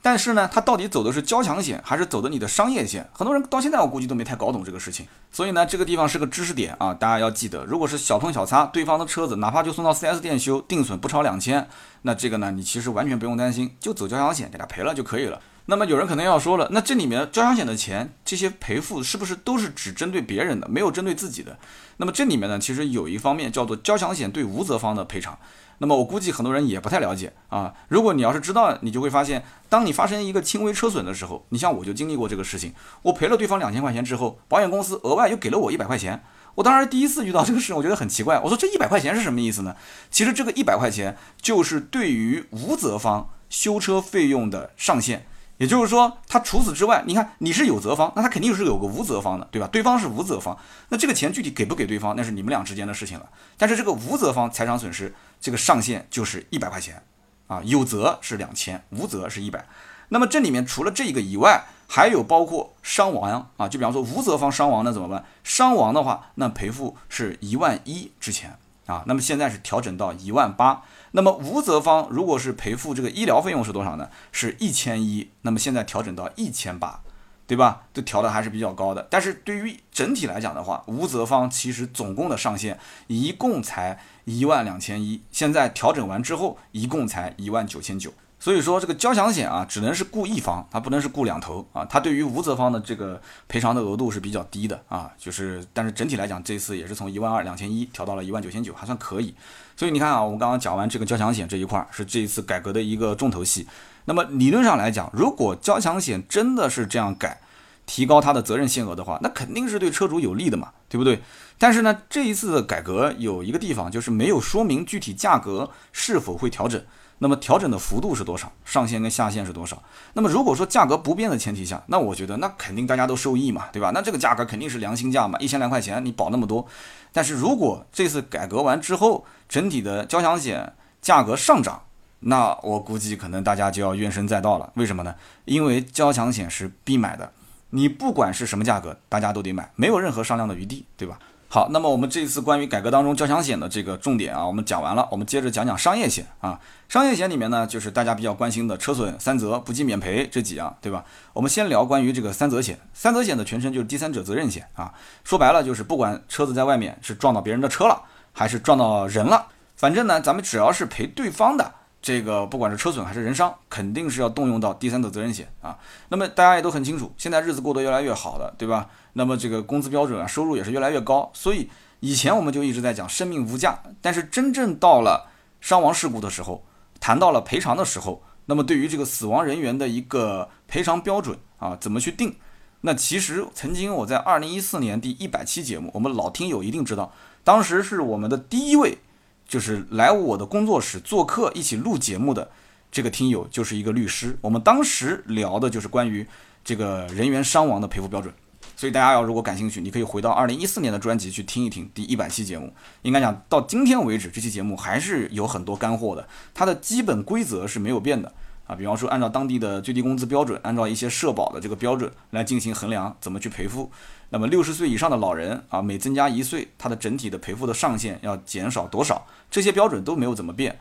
[0.01, 3.10] 但是呢，它到底走的是交强险还是走的你的商业险？
[3.13, 5.08] 很多人到现在我估计都没太搞懂这个事情。
[5.31, 11.65] 所以呢，这个地方是个知识点啊，大家要记得，如果是小碰小擦，对方的车子哪怕就送到 4S 店修，定损不超两千，
[12.01, 15.39] 那这个呢，你其实完全不用担心，就走交强险给他赔了就可以了。
[15.67, 21.58] 那么有人可能要说了，那这里面交强险的钱，这些赔付是不是都是只针对别人的，没有针对自己的？
[21.97, 25.38] 那么这里面呢，其实有一方面叫做交强险对无责方的赔偿。
[25.80, 27.73] 那么我估计很多人也不太了解啊。
[27.89, 36.23] 如果你要是知道，你就会发现，当你发生一个轻微车损的时候，你像我就经历过这个事情，我赔了对方两千块钱之后，保险公司额外又给了我一百块钱。
[36.54, 39.75] 我当时第一次遇到这个事情，我觉得很奇怪，我说这一百块钱是什么意思呢？
[40.12, 45.25] 其实这个一百块钱就是对于无责方修车费用的上限。
[45.58, 49.68] 也就是说，他除此之外，你看你是有责方，那他肯定是有个无责方的，对吧？
[49.72, 50.58] 对方是无责方，
[50.89, 53.30] 那这个钱具体给不给对方，那是你们俩之间的事情了。
[53.58, 57.02] 但是这个无责方财产损失这个上限就是一百块钱，
[57.48, 59.65] 啊，有责是两千，无责是一百。
[60.10, 65.24] 那么这里面除了这个以外，还有包括伤亡啊，就比方说无责方伤亡那怎么办？
[65.44, 70.84] 伤亡的话，那赔付是一万一之前啊，那么现在是调整到一万八。
[71.15, 74.10] 那么无责方如果是赔付这个医疗费用是多少呢？
[74.34, 75.30] 是一千一。
[75.43, 77.01] 那么现在调整到一千八，
[77.47, 77.84] 对吧？
[77.93, 79.08] 这调的还是比较高的。
[79.10, 85.21] 但是对于整体来讲的话，无责方其实总共的上限一共才一万两千一。
[85.32, 88.13] 现在调整完之后，一共才一万九千九。
[88.45, 91.84] 所以说这个交强险啊，只能是雇一方，它不能是雇两头啊。
[91.84, 99.34] 它对于无责方的这个赔偿的额度是比较低的啊，就是但是整体来讲，这次也是从一万二两千一调到了一万九千九，还算可以。
[99.75, 103.67] 所以你看啊，我们刚刚讲完这个交强险这一块是这一次改革的一个重头戏。
[104.05, 107.41] 那么理论上来讲，如果交强险真的是这样改，
[107.88, 111.19] 提高它的责任限额的话，那肯定是对车主有利的嘛，对不对？
[111.58, 116.79] 但是呢，这一次的改革有一个地方就是没有说明具体价格是否会调整。
[117.19, 118.51] 那么调整的幅度是多少？
[118.65, 119.82] 上限跟下限是多少？
[120.13, 123.91] 那么如果说价格不变的前提下，那我觉得那肯定大家都受益嘛，对吧？
[123.93, 126.67] 那这个价格肯定是良心价嘛，一千来块钱你保那么多。
[127.13, 131.84] 但是如果这次改革完之后，整体的交强险价格上涨，
[132.19, 134.71] 那我估计可能大家就要怨声载道了。
[134.75, 135.15] 为什么呢？
[135.45, 137.32] 因为交强险是必买的，
[137.69, 141.17] 你不管是什么价格，大家都得买，没有任何商量的余地，对吧？
[141.56, 146.60] 好，那么我们这一次关于改革当中交强险的这个重点啊，我们讲完了，我们接着讲讲商业险啊。
[146.89, 151.06] 商业险里面呢，就是大家比较关心的车损三责、不计免赔这几样，对吧？
[151.32, 152.78] 我们先聊关于这个三责险。
[152.94, 158.02] 三责险的全称就是第三者责任险啊，说白了就是不管车子在外面是撞到别人的车了，
[158.34, 161.74] 还是撞到人了，反正呢，咱们只要是赔对方的。
[162.06, 165.76] 这个不管是车损还是人伤，肯定是要动用到第三者责任险啊。
[166.10, 168.88] 那么大家也都很清楚，现在日子过得越来越好了，对吧？
[169.13, 171.32] 那么这个工资标准啊，收入也是越来越高。
[171.34, 171.68] 所以
[172.02, 176.63] 以前我们就一直在讲生命无价，但是真正到了伤亡事故的时候，
[177.00, 182.36] 谈到了赔偿的时候，那么对于这个死亡人员的一个赔偿标准啊，怎么去定？
[182.82, 187.12] 那其实曾经我在二零一四年第一百期节目，我们老听友一定知道，
[187.44, 189.00] 当时是我们的第一位。
[189.47, 192.49] 就是来我的工作室做客一起录节目的
[192.91, 196.25] 这个听友就是一个律师，我们当时聊的就是关于
[196.63, 198.34] 这个人员伤亡的赔付标准，
[198.75, 202.73] 所以大家要如果感兴趣，你可以回到二零一四年的专辑去听一听第一百期节目。
[203.03, 208.34] 应该讲到今天为止，这期节目还是有很多干货的，它的基本规则是没有变的。
[208.67, 208.75] 啊。
[208.75, 213.91] 比方说，按照当地的最低工资标准，按照一些社保的这个标准来进行衡量，怎么去赔付。
[214.30, 219.25] 那么六十岁以上的老人啊，每增加一岁，他的整体的赔付的上限要减少多少？
[219.49, 220.80] 这些标准都没有怎么变。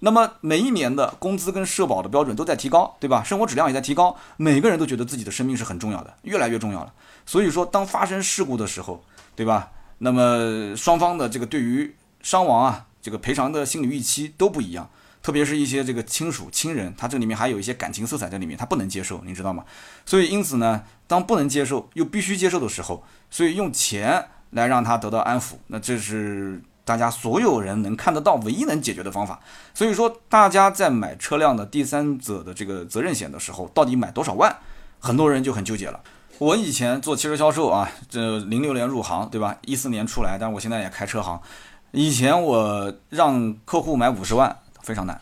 [0.00, 3.22] 那么每一年的工资跟社保的标准都在提高，对吧？
[3.22, 6.92] 生活质量也在提高，每个人都觉得自己的生命是很重要的，越来越重要了。
[7.24, 9.02] 所以说，当发生事故的时候，
[9.34, 9.70] 对吧？
[9.98, 14.90] 那么双方的这个对于伤亡啊，这个赔偿的心理预期都不一样。
[15.24, 19.64] 特别是一些这个亲属亲人，他这里面还有一些感情色彩在里面，他不能接受，你知道吗？
[20.04, 29.40] 所以因此呢，当不能接受又必须接受的时候，所以用钱来让他得到安抚，那这是大家所有人能看得到唯一能解决的方法。
[29.72, 34.54] 所以说，大家在买车辆的第三者的这个责任险的时候，到底买多少万？
[35.00, 35.98] 很多人就很纠结了。
[36.36, 39.56] 我以前做汽车销售啊，这零六年入行，对吧？
[39.62, 41.40] 一四年出来，但是我现在也开车行。
[41.92, 44.54] 以前我让客户买五十万。
[44.84, 45.18] 非常难，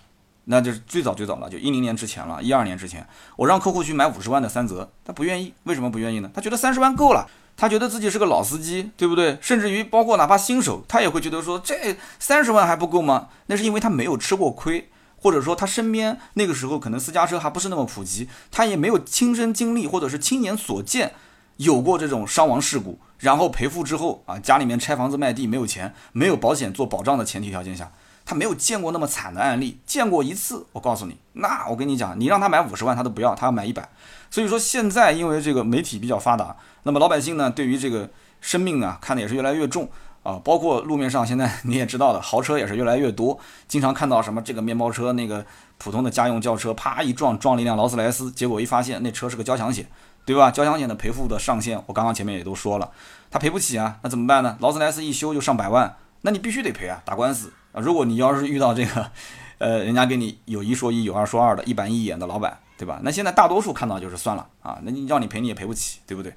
[0.46, 6.28] 那就是最早最早了，就一零年之前了，一二年之前，我让客户去买五十万的三泽，他不愿意，为什么不愿意呢？
[6.34, 9.38] 他觉得三十万够了，他觉得自己是个老司机，对不对？
[9.40, 13.28] 甚至于包括哪怕新手，他也会觉得说这三十万还不够吗？
[13.46, 21.12] 那是因为他没有吃过亏，或者说他身边那个时候可能私家车还不是那么普及，他也没有亲身经历或者是亲眼所见
[21.58, 27.92] 有过这种伤亡事故，然后赔付之后啊，家里面拆房子卖地没有钱，没有保险做保障的前提条件下。
[28.24, 33.88] 他没有见过那么惨的案例，见过一次，我告诉你，那我跟你讲，你让他买五十万他都不要，他要买一百。
[34.30, 38.08] 所以说现在因为这个媒体比较发达，那么老百姓呢对于这个
[38.40, 39.88] 生命啊看的也是越来越重
[40.22, 45.44] 啊，包括路面上现在你也知道的，豪车也是越来越多，经常看到什么这个面包车那个
[45.78, 49.86] 普通的家用轿车啪一撞撞了一辆劳斯莱斯，结果一发现那车是个交强险。
[50.24, 50.52] 对吧？
[50.52, 52.88] 交强险的赔付的上限，我刚刚前面也都说了，
[53.28, 54.56] 他赔不起啊，那怎么办呢？
[54.60, 57.80] 劳斯莱斯一修就上百万，那你必须得赔啊，打官司啊。
[57.80, 59.10] 如果你要是遇到这个，
[59.58, 63.00] 呃，人家给你有一说一，有二说二的一板一眼的老板，对吧？
[63.02, 66.34] 那现在大多数看到就是算了啊，那你让你赔你也赔不起，对不对？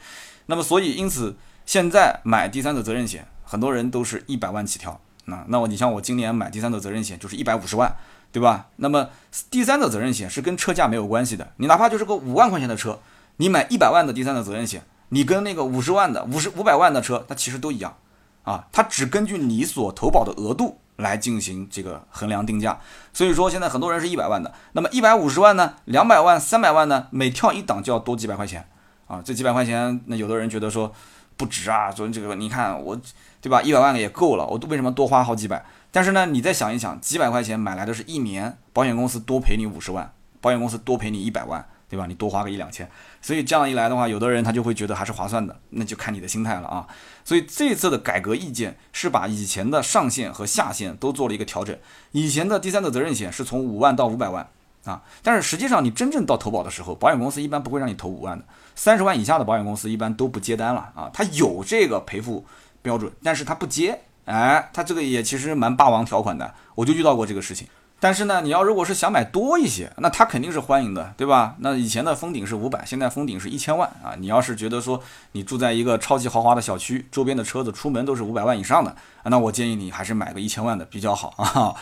[0.47, 4.99] 那么所以因此现在买第三者责任险，很多人都是一百万起跳。
[5.25, 7.95] 那那我你像我今年买第三者责任险就是一百五十万，
[8.31, 8.67] 对吧？
[8.75, 9.09] 那么
[9.49, 12.99] 第三者责任险是跟车价没有关系的，你哪怕就是个五万块钱的车。
[13.37, 17.97] 你买一百万的第三者责任险，你跟那个五十万的、五十五百万的车，它其实都一样，
[18.43, 22.79] 啊，它只根据你所投保的额度来进行这个衡量定价。
[23.13, 28.67] 所以说现在很多人是一百万的，那么一百五十万呢，两百万、三百万呢，每跳一档就要多几百块钱，
[29.07, 30.93] 啊，这几百块钱，那有的人觉得说
[31.37, 32.99] 不值啊，说这个你看我，
[33.41, 33.61] 对吧？
[33.61, 35.63] 一百万也够了，我都为什么多花好几百？
[35.91, 41.65] 但是呢，你再想一想，几百块钱买来的是一年，保险公司多赔你五十万，保险公司多赔你一百万。
[41.87, 42.05] 对吧？
[42.07, 42.89] 你多花个一两千，
[43.21, 46.87] 所以这样一来的话，有的人他就会觉得还是划算的，那就看你的心态了啊。
[47.23, 51.77] 所以这次的改革意见是把以前的上限和下限都做了一个调整。
[52.11, 54.47] 以前的第三者责任险是从五万到五百万
[54.85, 58.45] 啊，但是实际上你真正到投保的时候，保险公司一般不会让你投五万的，
[58.75, 61.09] 三十万以下的保险公司一般都不接单了啊。
[61.13, 62.45] 他有这个赔付
[62.81, 67.67] 标准，但是他不接，哎，他这个也其实蛮霸王条款的，我就遇到过这个事情。
[67.99, 71.55] 但是呢，你要如果是想买多一些，那他肯定是欢迎的，对吧？
[71.59, 74.13] 那以前的封顶是五百，现在封顶是一千万啊！
[74.19, 81.73] 你要是觉得说你住在一个超级豪华的小区，周边的车子出门都是五百万以上的，那我建议你还是买个一千万的比较好啊。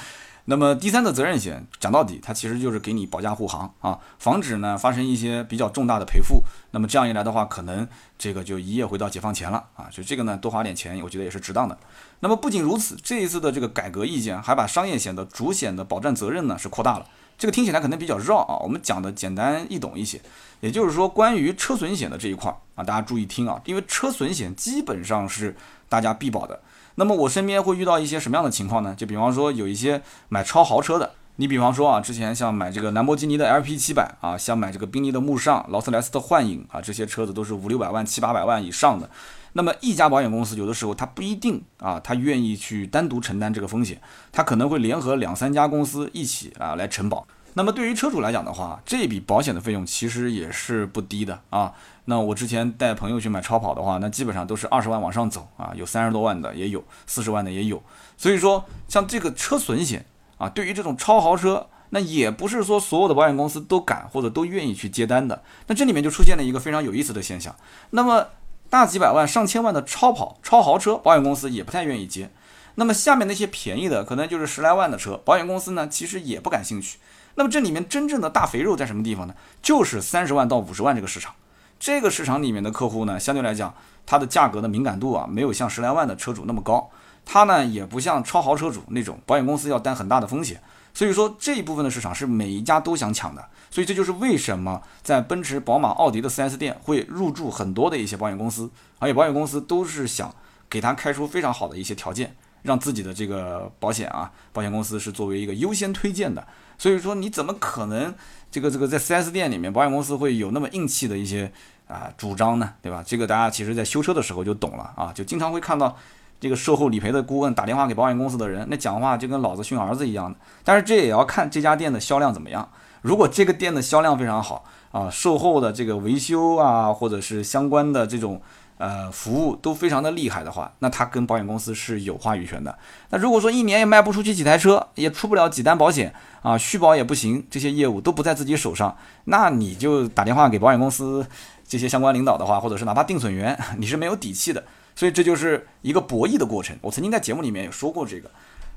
[0.45, 6.43] 那么第三个责任险讲到底，它其实就是给你保驾护航啊，防止呢发生一些比较重大的赔付。
[6.71, 9.87] 那么这样一来的话，可能这个就一夜回到解放前了啊！
[9.89, 11.77] 就这个呢，多花点钱，我觉得也是值当的。
[12.19, 17.05] 那么不仅如此，这一次的这个改革意见还把商业险的主险的保障责任呢是扩大了。
[17.37, 20.19] 这个听起来可能比较绕啊，我们讲的简单易懂一些。
[20.59, 25.55] 也就是说，关于车损险的这一块啊，大家注意听啊，因为车损险基本上是
[25.87, 26.61] 大家必保的。
[26.95, 28.93] 那么我身边会遇到一些什么样的情况呢？
[28.95, 39.09] 就比方说有一些买超豪车的，你比方说啊，之前像买这个兰博基尼的 LP 七百啊，像买这个宾利的慕尚、劳斯莱斯的幻影啊，这些车子都是五六百万、七八百万以上的。
[39.53, 43.99] 那么一家保险公司有的时候它不一定啊，它愿意去单独承担这个风险，
[44.31, 47.25] 它可能会联合两三家公司一起啊来承保。
[47.55, 51.73] 那么对于车主来讲的话，这笔保险的费用其实也是不低的啊。
[52.05, 57.81] 那我之前带朋友去买超跑的话，那基本上都是二十万往上走啊，有三十多万的也有，四十万的也有。
[58.17, 60.05] 所以说，像这个车损险
[60.37, 65.43] 啊，对于这种超豪车，那也不是说所有的保险公司都敢或者都愿意去接单的。
[65.67, 67.55] 那这里面就出现了一个非常有意思的现象。
[67.91, 68.27] 那么
[68.69, 72.31] 大几百万、上千万的超跑、超豪车，保险公司也不太愿意接。
[72.75, 76.97] 那么下面那些便宜的，可能就是十来万的车，保险公司呢其实也不感兴趣。
[77.35, 79.33] 那么这里面真正的大肥肉在什么地方呢？
[79.61, 81.33] 就是三十万到五十万这个市场。
[81.79, 83.73] 这个市场里面的客户呢，相对来讲，
[84.05, 86.89] 它的价格的敏感度啊，没有像十来万的车主那么高。
[87.25, 90.61] 它呢，也不像超豪车主那种保险公司要担很大的风险。
[90.93, 93.43] 所以说这一部分的市场是每一家都想抢的。
[93.71, 98.69] 所以这就是为什么在奔驰、宝马、奥迪的 4S 店会入驻很多的一些保险公司，
[98.99, 100.33] 而且保险公司都是想
[100.69, 106.47] 给他开出非常好的一些条件，让自己的这个保险啊，保险公司是作为一个优先推荐的。
[106.83, 108.13] 所以说你怎么可能
[108.51, 111.49] 这个这个在 4S 店里面保险公司会有那么硬气的一些？
[111.87, 113.01] 啊，主张呢，对吧？
[113.07, 115.95] 这个大家其实在修车的时候就懂了啊，就经常会看到
[116.41, 120.37] 这个售后理赔的顾问打电话给保险公司的人，那讲话就跟老子训儿子一样的。
[120.65, 122.67] 但是这也要看这家店的销量怎么样。
[123.01, 128.41] 如果这个店的销量非常好啊，售后的这个维修啊，或者是相关的这种
[128.77, 132.77] 呃服务都非常的厉害的话，那他跟保险公司是有话语权的。
[133.09, 141.25] 那如果说一年也卖不出去几台车，也出不了几单保险啊，续保也不行，这些业务都不在自己手上，那你就打电话给保险公司。
[141.65, 146.77] 这些相关领导的话，或者是哪怕定损员， 你是没有底气的，所以这就是一个博弈的过程。
[146.81, 148.29] 我曾经在节目里面也说过这个。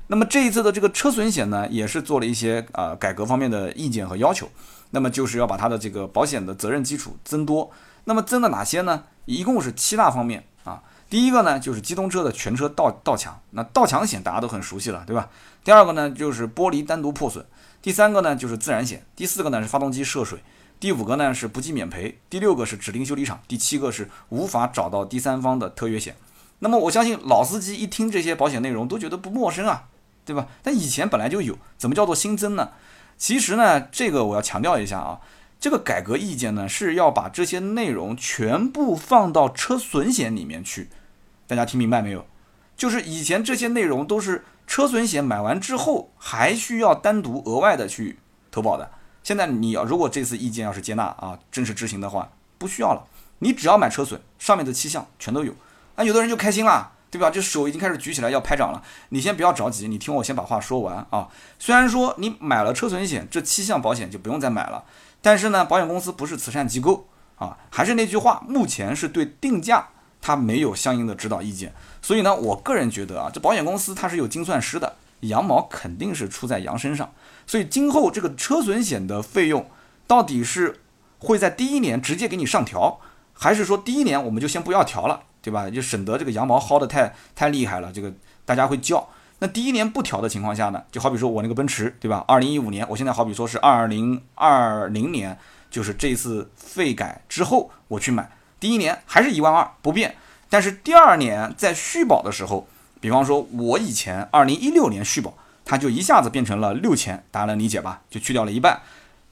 [0.07, 4.49] 那么这一次的这个车损险呢，也是做了一些啊改革方面的意见和要求。
[4.91, 7.69] 那么就是要把它的这个保险的责任基础增多。
[8.05, 9.03] 那么增了哪些呢？
[9.35, 10.81] 一共是七大方面啊。
[11.09, 15.29] 第一个呢，就是机动车的全车盗盗抢，那盗抢险大家都很熟悉了，对吧？
[15.63, 17.45] 第二个呢，就是玻璃单独破损。
[17.81, 19.05] 第三个呢，就是自燃险。
[19.15, 20.39] 第四个呢，是发动机涉水。
[20.79, 26.15] 第五个呢是不计免赔，第六个是指定修理厂，第七个是无法找到第三方的特约险。
[26.59, 29.85] 那么我相信老司机一听这些保险内容都觉得不陌生啊，
[30.25, 30.47] 对吧？
[30.61, 32.71] 但以前本来就有，怎么叫做新增呢？
[33.17, 35.19] 其实呢，这个我要强调一下啊，
[35.59, 40.89] 这个改革意见呢是要把这些内容全部放到车损险里面去，
[41.47, 42.25] 大家听明白没有？
[42.75, 48.19] 就是以前这些内容都是车损险买完之后还需要单独额外的去
[48.51, 48.91] 投保的，
[49.23, 53.07] 现在你要如果这次意见要是接纳啊，正式执行的话，不需要了，
[53.39, 55.53] 你只要买车损，上面的七项全都有，
[55.95, 56.91] 那有的人就开心了。
[57.09, 57.29] 对吧？
[57.29, 58.83] 这手已经开始举起来要拍掌了。
[59.09, 61.29] 你先不要着急，你听我先把话说完啊。
[61.57, 64.83] 虽然说你买了车损险，这七项保险就不用再买了，
[65.21, 67.57] 但是呢，保险公司不是慈善机构啊。
[67.69, 69.87] 还是那句话，目前是对定价
[70.21, 71.73] 它没有相应的指导意见。
[72.01, 77.11] 所以呢，我个人觉得啊，这保险公司它是有精算师的，羊毛肯定是出在羊身上。
[77.45, 79.69] 所以今后这个车损险的费用
[80.05, 80.81] 到底是
[81.19, 82.99] 会在第一年直接给你上调，
[83.33, 85.23] 还是说第一年我们就先不要调了？
[85.41, 85.69] 对吧？
[85.69, 88.11] 就省得这个羊毛薅得太太厉害了，这个
[88.45, 89.07] 大家会叫。
[89.39, 92.25] 那第一年不调的情况下呢，就好比说我那个奔驰，对吧？
[92.27, 95.37] 二零一五年，我现在好比说是二零二零年，
[95.69, 100.15] 就是这次费改之后我去买，第一年还是一万二不变，
[100.49, 102.67] 但是第二年在续保的时候，
[102.99, 108.01] 比方说我以前二零一六年续保，它就一下子变成了六千，大家能理解吧？
[108.09, 108.81] 就去掉了一半。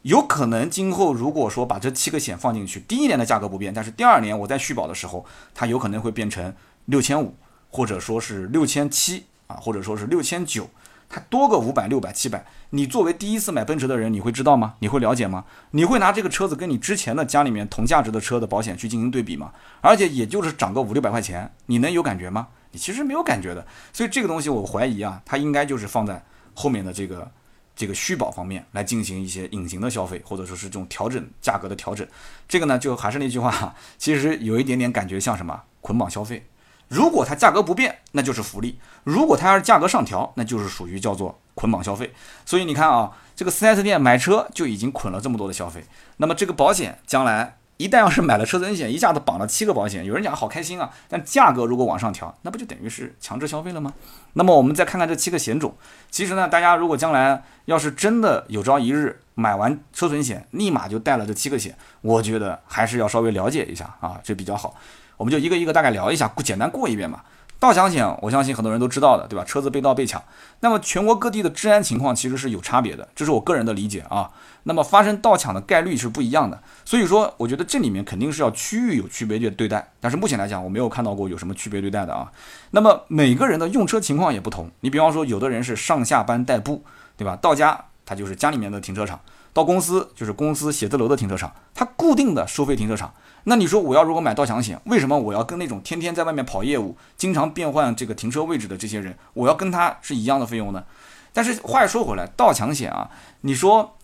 [0.06, 6.54] 有可能今后如果说把这七个险放进去，第一年的价格不变，但是第二年我在续保的时候，它有可能会变成
[6.86, 7.34] 六千五，
[7.72, 10.70] 或者说是六千七啊，或者说是六千九，
[11.10, 12.46] 它多个五百、六百、七百。
[12.70, 14.76] 你作为第一次买奔驰的人，你会知道吗？
[14.78, 15.46] 你会了解吗？
[15.72, 19.54] 你会拿这个车子跟你之前的家里面同价值的车的保险去进行对比吗？
[19.82, 22.50] 而且也就是涨个五六百块钱，你能有感觉吗？
[22.70, 23.65] 你其实没有感觉的。
[23.91, 27.32] 所以这个东西我怀疑啊，它应该就是放在后面的这个。
[27.76, 32.08] 这个续保方面来进行一些隐形的消费，或者说是这种调整价格的调整，
[32.48, 36.48] 这个呢就还是那句话，其实有一点点感觉像什么捆绑消费。
[36.88, 42.14] 如果它价格不变，那就是福利；如果它要是价格上调，那就是属于叫做捆绑消费。
[42.46, 45.84] 所以你看啊，这个四 S 店买车就已经捆了这么多的消费，
[46.18, 47.58] 那么这个保险将来。
[47.78, 50.90] 一旦要是买了车损险，一下子绑了七个保险，有人讲好开心啊。
[51.10, 53.94] 但价格如果往上调，那不就等于是强制消费了吗？
[54.34, 55.76] 那么我们再看看这七个险种，
[56.10, 64.76] 其实呢，大家如果将来要是真的有朝一日买完车损险，立马就带了这七个险，我觉得还是要稍微了解一下啊，这比较好。
[65.18, 67.26] 我们就一个一个大概聊一下，简单过一遍吧。
[67.60, 69.44] 盗抢险，我相信很多人都知道的，对吧？
[69.44, 70.22] 车子被盗被抢，
[70.60, 74.30] 那么全国各地的治安情况其实是有差别的，这是我个人的理解啊。
[74.63, 82.32] 那么发生盗抢的概率是不一样的，所以说我觉得这里面肯定是要区域有区别对待，但是目前来讲我没有看到过有什么区别对待的啊。
[82.72, 86.84] 那么每个人的用车情况也不同，你比方说有的人是上下班代步，
[87.15, 87.36] 对吧？
[87.36, 89.20] 到家他就是家里面的停车场，
[89.56, 93.13] 到公司就是公司写字楼的停车场，它固定的收费停车场。
[93.46, 100.84] 那你说我要如果买盗抢险，为什么我要跟那种天天在外面跑业务、经常变换这个停车位置的这些人，我要跟他是一样的费用呢？
[101.32, 103.10] 但是话又说回来，盗抢险啊，
[103.41, 103.96] 你说。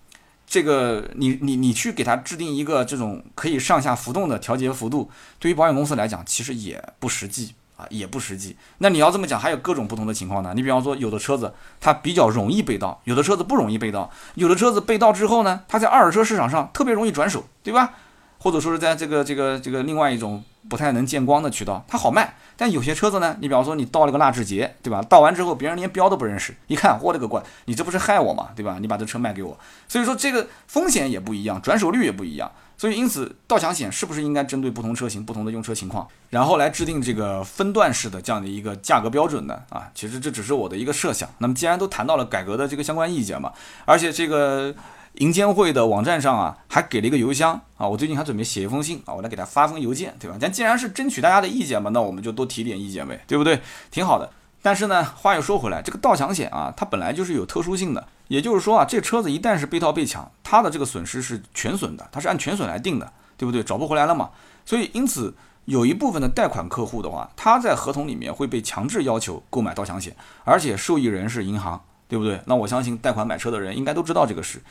[0.48, 5.10] 这个你你你去给他制定一个这种可以上下浮动的调节幅度，
[5.40, 7.56] 对于保险公司来讲，其实也不实际
[7.89, 8.56] 也不实际。
[8.78, 10.54] 那你要这么讲，还有各种不同的情况呢。
[10.56, 17.94] 你比方说，有的车子它比较容易被盗，有的车子不容易被盗，有的车子被盗之后呢，它在二手车市场上特别容易转手，对吧？
[18.39, 22.36] 或者说是在这个这个这个另外一种不太能见光的渠道，它好卖。
[22.56, 25.02] 但有些车子呢，你比方说你盗了个纳智捷，对吧？
[25.02, 28.50] 盗完之后别人连标都不认识，一看我勒个乖，你这不是害我吗？
[28.56, 28.78] 对吧？
[28.80, 32.52] 你把这车卖给我，所以说这个风险也不一样，转手率也不一样。
[32.78, 39.60] 所以因此盗抢险是不是应该针对不同车型、不同的用车情况，然后来制定这个分段式的这样的一个价格标准呢？
[39.69, 41.28] 啊，其实这只是我的一个设想。
[41.39, 43.52] 那么既然都谈到了改革的这个相关意见嘛，
[43.86, 44.76] 而且这个。
[45.15, 50.38] 银监会的网站上啊，还给了一个邮箱啊，我最近还准备写一封信啊，我来给他发封邮件，对吧？
[50.39, 53.62] 咱既然是争取大家的意见嘛，那我们就多提点意见呗，对不对？
[53.91, 54.30] 挺好的。
[54.62, 63.62] 但是呢，话又说回来，这个盗抢险啊，它本来就是有特殊性的，也就是说啊，这车子一旦是被盗被抢，它的这个损失是全损的，它是按全损来定的，对不对？
[63.63, 64.30] 找不回来了嘛。
[64.65, 65.34] 所以因此，
[65.65, 72.39] 有一部分的贷款客户的话，他在合同里面会被强制要求购买盗抢险，而且受益人是银行，对不对？
[72.45, 74.62] 那我相信贷款买车的人应该都知道这个事。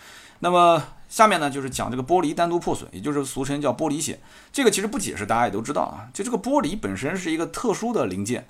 [0.40, 4.20] 那么下面呢，就是讲这个玻璃单独破损，也就是俗称叫玻璃险。
[4.52, 6.08] 这个其实不解释，大家也都知道啊。
[6.12, 8.46] 就这个玻璃本身是一个特殊的零件，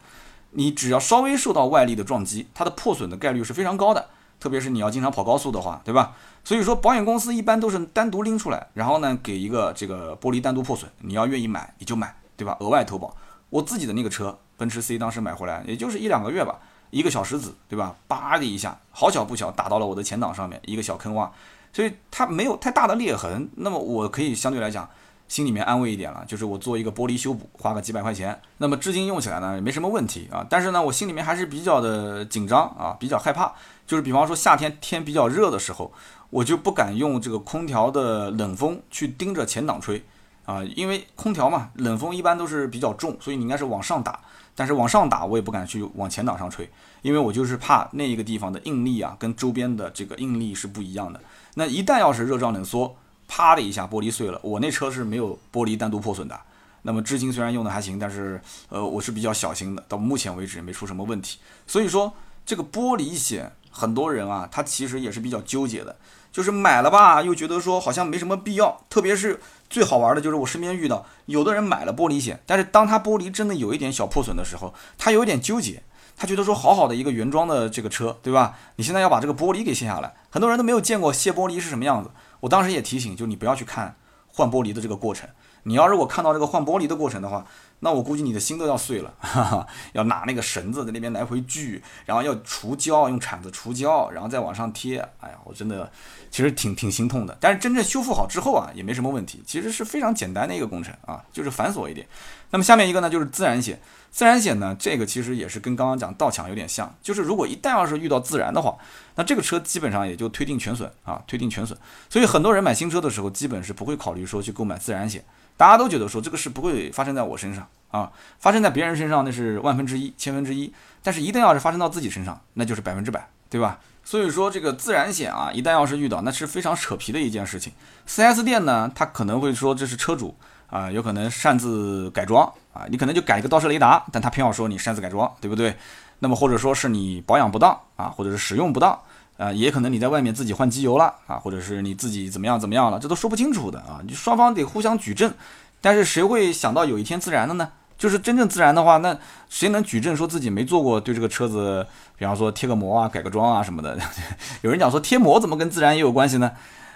[0.52, 4.08] 你只要稍微受到外力的撞击，它的破损的概率是非常高的。
[4.38, 6.16] 特别是你要经常跑高速的话，对吧？
[6.42, 12.56] 所以说保险公司一般都是单独拎出来，然后呢给一个这个玻璃单独破损，你要愿意买你就买，对吧？
[12.60, 13.14] 额外投保。
[13.50, 16.58] 我自己的那个车奔驰 C 当时买回来也就是一两个月吧，
[16.90, 17.96] 一个小石子，对吧？
[18.06, 21.28] 叭的一下，好巧不巧，打到了我的前挡上面，一个小坑洼。
[21.72, 24.88] 所以它没有太大的裂痕，那么我可以相对来讲，
[25.28, 30.44] 心里面安慰一点了，就是我做一个玻璃修补，花个几百块钱，那么至今用起来呢也没什么问题啊。
[30.50, 33.52] 但是呢，我心里面还是比较的紧张啊，比较害怕。
[33.86, 35.92] 就是比方说夏天天比较热的时候，
[36.30, 40.04] 我就不敢用这个空调的冷风去盯着前挡吹
[40.44, 44.20] 啊，因为空调嘛，冷风一般都是比较重，所以你应该是往上打。
[44.56, 46.68] 但是往上打我也不敢去往前挡上吹，
[47.02, 51.20] 因为我就是怕那一个地方的应力啊跟周边的这个应力是不一样的。
[51.54, 52.96] 那一旦要是热胀冷缩，
[53.26, 54.40] 啪的一下，玻璃碎了。
[54.42, 56.38] 我那车是没有玻璃单独破损的。
[56.82, 59.84] 那么至今虽然用的还行，但是呃，我是比较小心的。
[59.88, 61.38] 到目前为止也没出什么问题。
[61.66, 62.12] 所以说
[62.46, 65.96] 这个玻璃险，很多人啊，他其实也是比较纠结的。
[66.32, 68.80] 就是买了吧，又觉得说好像没什么必要。
[68.88, 75.82] 特别是最好玩的就是我身边遇到有的人买了玻璃险，但是当他玻璃真的有一点小破损的时候，他有点纠结。
[76.20, 78.54] 他觉得说好好的一个原装的这个车，对吧？
[78.76, 82.10] 你现在要把这个玻璃给卸下来，很多人都没有见过卸玻璃是什么样子。
[82.40, 83.96] 我当时也提醒，就你不要去看
[84.26, 85.26] 换玻璃的这个过程。
[85.62, 87.46] 你要如果看到这个换玻璃的过程的话，
[87.78, 94.98] 那我估计你的心都要碎了，哈哈，要拿那个绳子在那边来回锯，然后要除胶，用铲子除胶，然后再往上贴。
[95.20, 95.90] 哎呀，我真的
[96.30, 97.34] 其实挺挺心痛的。
[97.40, 102.06] 但是真正修复好之后啊，也没什么问题，其实是非常简单的一个工程啊，就是繁琐一点。
[102.50, 103.80] 那么下面一个呢，就是自然险。
[104.10, 108.76] 自然险呢，这个其实也是跟刚刚讲盗抢有点像，就是如果一旦要是遇到自燃的话，
[109.14, 111.78] 那这个车基本上也就推定全损啊，推定全损。
[112.08, 115.24] 所以很多人买新车的时候，基本是不会考虑说去购买自燃险，
[115.56, 123.78] 大家都觉得说这个事不会发生在我身上啊，发生在别人身上那是万分之一、千分之一，但是一旦要是发生到自己身上，那就是百分之百，对吧？
[124.02, 127.72] 所以说这个自燃险啊，一旦要是遇到，那是非常扯皮的一件事情。
[128.08, 130.34] 4S 店呢，他可能会说这是车主。
[130.70, 135.76] 啊，有可能擅自改装啊，你可能就改一个倒车雷达，但他偏要说你擅自改装，对不对？
[136.20, 138.98] 那么或者说是你保养不当啊，或者是使用不当
[139.36, 145.32] 啊，也可能你在外面自己换机油了啊，或者是你自己怎么样怎么样了，这都说不清楚的啊，你双方得互相举证。
[145.80, 147.70] 但是谁会想到有一天自燃的呢？
[147.96, 149.18] 就是真正自燃的话，那
[149.48, 153.98] 谁能举证说自己没做过对这个车子，比方说贴个膜啊、改个装啊什么的？
[154.62, 156.52] 有人讲说贴膜怎么跟自燃也有关系呢？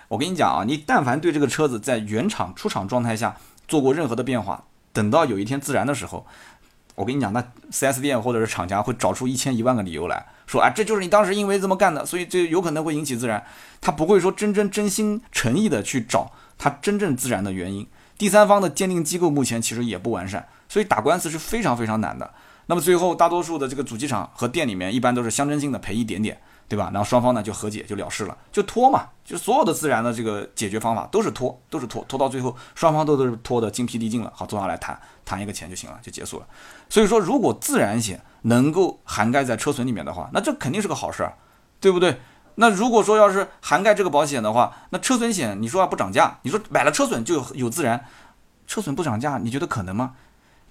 [0.08, 3.36] 我跟你讲啊，你但凡对这个车子在原厂出厂状态下，
[3.66, 6.26] 做过任何的变化，等到有一天自燃的时候，
[6.94, 13.44] 我跟你讲，那 4S 店或者是厂家会找出一千一万个理由来说，啊，这就是你当时因为这么干的，所以这有可能会引起自燃。
[13.80, 17.86] 他不会说真真真心诚意的去找他真正自燃的原因。
[18.16, 22.32] 第三方的鉴定机构目前其实也不完善，所以打官司是非常非常难的。
[22.66, 26.40] 那么最后大多数的这个主机厂和店里面一般都是象征性的赔一点点。
[26.68, 26.90] 对吧？
[26.92, 36.46] 然后双方呢就和解就了事了，就拖嘛，就所有的自然的这个解决方法都是拖，都是拖，拖到最后双方都都是拖的精疲力尽了，好坐下来谈谈一个钱就行了，就结束了。
[36.88, 41.36] 所以说，如果自然险能够涵盖在车损里面的话，那这肯定是个好事儿，
[41.80, 42.20] 对不对？
[42.56, 48.04] 那如果说要是涵盖这个保险的话，那车损险你说要不涨价，你说买了车损就有有自然，
[48.66, 50.12] 车损不涨价，你觉得可能吗？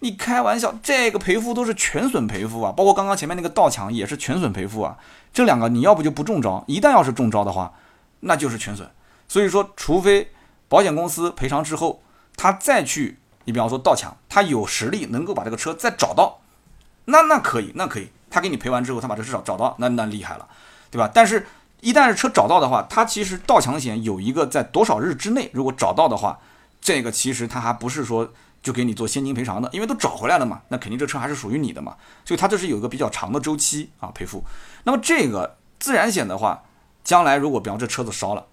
[0.04, 4.98] 你开玩笑，这个赔付都是全损赔付啊，包括刚刚前面那个盗抢也是全损赔付啊。
[5.34, 7.74] 这两个你要不就不中招，一旦要是中招的话，
[8.20, 8.92] 那就是全损。
[9.30, 10.30] 所以说，除非
[10.68, 12.04] 保险公司赔偿之后，
[12.36, 16.42] 他再去，你比方说盗抢，他有实力能够把这个车再找到，
[17.06, 20.46] 那那可以，那可以，他给你赔完之后，他把这车找找到，那那厉害了，
[20.92, 21.10] 对吧？
[21.14, 21.48] 但是，
[21.80, 26.40] 一旦是车找到的话，他其实盗抢险有一个在多少日之内，如果找到的话，
[26.82, 28.34] 这个其实他还不是说。
[28.64, 34.42] 就给你做现金赔偿的，因为都找回来了嘛，那肯定这车还是属于你的嘛，所以它这是有一个比较长的周期啊赔付。
[34.86, 36.64] 那么这个自然险的话，
[37.04, 38.48] 将来如果比方这车子烧了，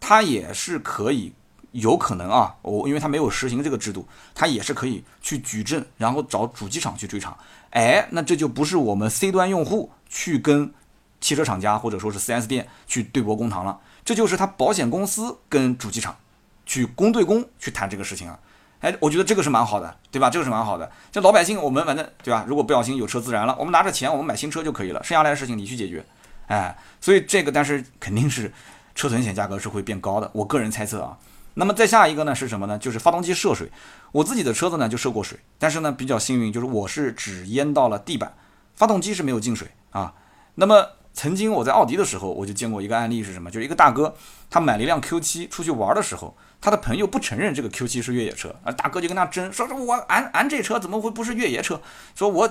[0.00, 1.34] 它也是可以
[1.72, 7.36] 有可能啊，我因为它没有实行这个制度，它也是可以去举证，然后找主机厂去追偿。
[7.70, 10.72] 哎，那这就不是我们 C 端用户去跟
[11.20, 16.16] 汽车厂家或者说是 4S 店去对簿公堂了，这就是他保险公司跟主机厂
[16.64, 18.38] 去公对公去谈这个事情啊。
[18.80, 20.30] 哎，我觉得这个是蛮好的，对吧？
[20.30, 20.90] 这个是蛮好的。
[21.12, 22.44] 这老百姓，我们反正对吧？
[22.48, 25.02] 如果不小心有车自燃了，我们拿着钱，我们买新车就可以了。
[25.04, 26.04] 剩下来的事情你去解决。
[26.46, 28.50] 哎，所以这个，但是肯定是
[28.94, 30.30] 车损险价格是会变高的。
[30.32, 31.18] 我个人猜测啊。
[31.54, 32.78] 那么再下一个呢是什么呢？
[32.78, 33.70] 就是发动机涉水。
[34.12, 38.32] 我自己的车子呢就涉过水，但是呢比较幸运，就是我是只淹到了地板，
[38.74, 40.14] 发动机是没有进水啊。
[40.54, 43.50] 那么曾经我在奥迪的时候，我就见过一个案例是什么？
[43.50, 44.14] 就是一个大哥，
[44.48, 46.34] 他买了一辆 Q7 出去玩的时候。
[46.60, 51.80] 他的朋友不承认这个 Q7 是越野车啊，大哥就跟他争，说说我俺俺这车怎么会不是越野车？
[52.14, 52.48] 说我，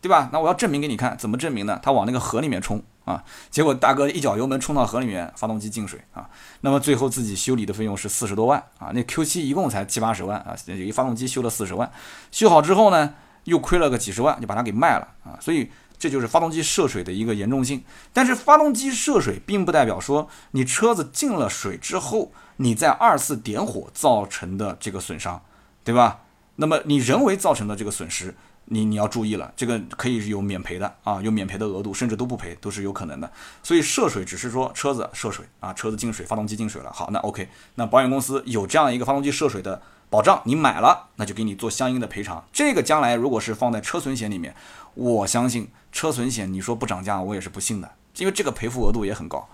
[0.00, 0.30] 对吧？
[0.32, 1.78] 那我要证明给你看，怎么证明呢？
[1.82, 6.30] 他往那个河里面冲啊，结果大哥一脚油门冲到河里面，发动机进水啊。
[6.60, 11.90] 那么最后自己修理的费用是四十多万啊，那 Q7 一共才七八十万啊，有一发动机修了四十万，
[12.30, 15.36] 修好之后呢，又亏了个几十万，就把它给卖了啊。
[15.40, 17.82] 所以这就是发动机涉水的一个严重性。
[18.12, 22.32] 但是发动机涉水并不代表说你车子进了水之后，
[22.62, 25.42] 你在二次点火造成的这个损伤，
[25.82, 26.20] 对吧？
[26.56, 28.34] 那么你人为造成的这个损失。
[28.72, 33.28] 你你要注意了，这个可以有免赔的啊，有免赔的额度，甚至都不赔都是有可能的。
[33.64, 36.92] 所以涉水只是说车子涉水啊，车子进水，发动机进水了。
[36.92, 42.44] 好，那 OK，那保险公司有这样一个发动机涉水的保障，你买了，那就给你做相应的赔偿。
[42.52, 44.54] 这个将来如果是放在车损险里面，
[44.94, 49.48] 我相信车损险你说不涨价，我也是不信的，因为这个赔付额度也很高。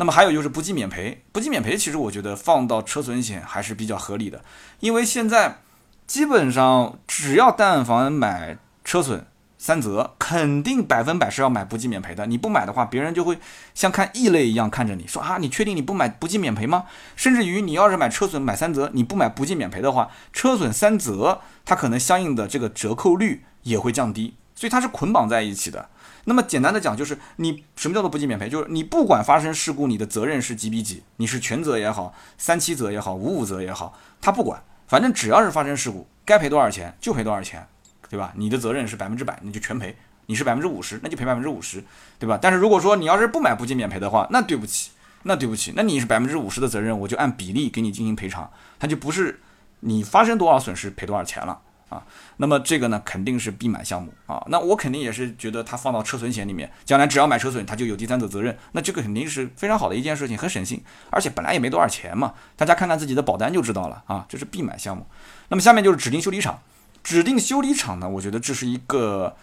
[0.00, 4.42] 那么还有就是不计免赔，不计免赔，其实我觉得放到车损险还是比较合理的，
[4.80, 5.58] 因为现在。
[6.10, 9.24] 基本上只要但凡买车损
[9.56, 12.26] 三责，肯定百分百是要买不计免赔的。
[12.26, 13.38] 你不买的话，别人就会
[13.76, 16.86] 像看异类一样看着你说啊，你确定你不买不计免赔吗？
[17.14, 25.88] 甚至于你要是买车损买三责，你不买不计免赔的话，车损三责它可能相应的这个折扣率也会降低，所以它是捆绑在一起的。
[26.24, 28.48] 那么简单的讲，就是你什么叫做不计免赔？
[28.48, 34.62] 就是你不管发生事故，你的责任是几比几，你是全责也好，三七责也好，五五责也好，他不管。
[34.86, 37.64] 反正只要是发生事故，该赔多少钱就赔多少钱，
[38.08, 38.32] 对吧？
[38.34, 39.94] 你的责任是百分之百，你就全赔；
[40.26, 41.84] 你是百分之五十，那就赔百分之五十，
[42.18, 42.36] 对吧？
[42.42, 44.90] 但是如果说你要是不买不计免赔的话，那对不起，
[45.22, 48.50] 那对不起，那你是百分之五十的责任，我就按比例给你进行赔偿，
[48.80, 49.40] 它就不是
[49.78, 51.60] 你发生多少损失赔多少钱了。
[51.90, 52.02] 啊，
[52.38, 54.42] 那么这个呢，肯定是必买项目啊。
[54.48, 58.56] 那我肯定也是觉得它放到车损险里面，将来只要买车损，它就有第三者责任。
[58.72, 62.32] 那这个肯定是非常好的一件事情，很省心，而且本来也没多少钱嘛。
[62.56, 65.04] 大家看看自己的保单就知道了啊，这是必买项目。
[65.48, 66.60] 那么下面就是指定修理厂，
[67.02, 69.36] 指定修理厂呢，我觉得这是一个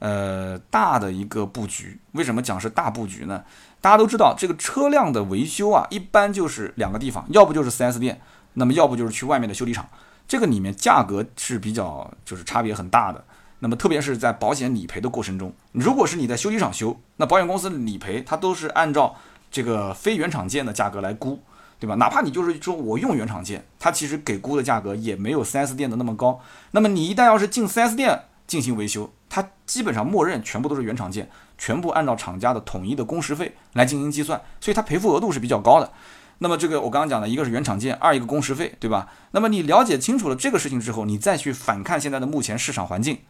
[0.00, 2.00] 呃大的一个布局。
[2.12, 3.44] 为什么讲是大布局呢？
[3.80, 8.20] 大家都知道，这个车辆的维修啊，一般就是两个地方，要不就是 4S 店，
[8.54, 9.88] 那么要不就是去外面的修理厂。
[10.26, 13.24] 这个里面价格是比较就是差别很大的，
[13.58, 19.14] 那么特别是在保险理赔的过程中，如果是你在修理厂修，那保险公司理赔它都是按照
[19.50, 21.38] 这个非原厂件的价格来估，
[21.78, 21.94] 对吧？
[21.96, 26.40] 哪怕你就是说我用原厂件，它其实给估的价格也没有 4S 店的那么高。
[26.70, 35.92] 那么你一旦要是进 4S 店进行维修，它基本上默认全部都是原厂件，全部按照厂家的统一的工时费来进行计算，所以它赔付额度是比较高的。
[36.38, 39.08] 那么这个我刚刚讲的一个是原厂件，二一个工时费，对吧？
[39.30, 43.20] 那么你了解清楚了这个事情之后，你再去反看现在的目前市场环境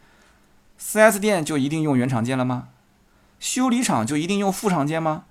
[0.81, 2.69] ，4S 店就一定用原厂件了吗？
[3.39, 5.25] 修理厂就一定用副厂件吗？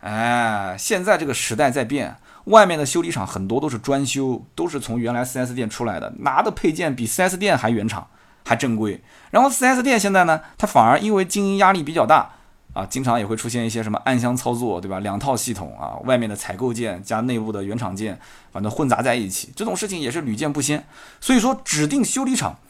[0.00, 8.08] 哎，现在这个时代在变，外面的修理厂很多都是专修，都是从原来 4S 店出来的，拿的配件比 4S 店还原厂，
[8.44, 9.02] 还正规。
[9.30, 12.30] 然后 4S 店现在呢，它反而因为经营压力比较大。
[12.78, 15.00] 啊，经常也会出现一些什么暗箱操作，对吧？
[15.00, 18.16] 两套系统啊，外面的采购件加内部的原厂件，
[18.52, 20.86] 反正混杂在一起，这种事情也是屡见不鲜。
[21.20, 22.60] 所以说，指定修理厂，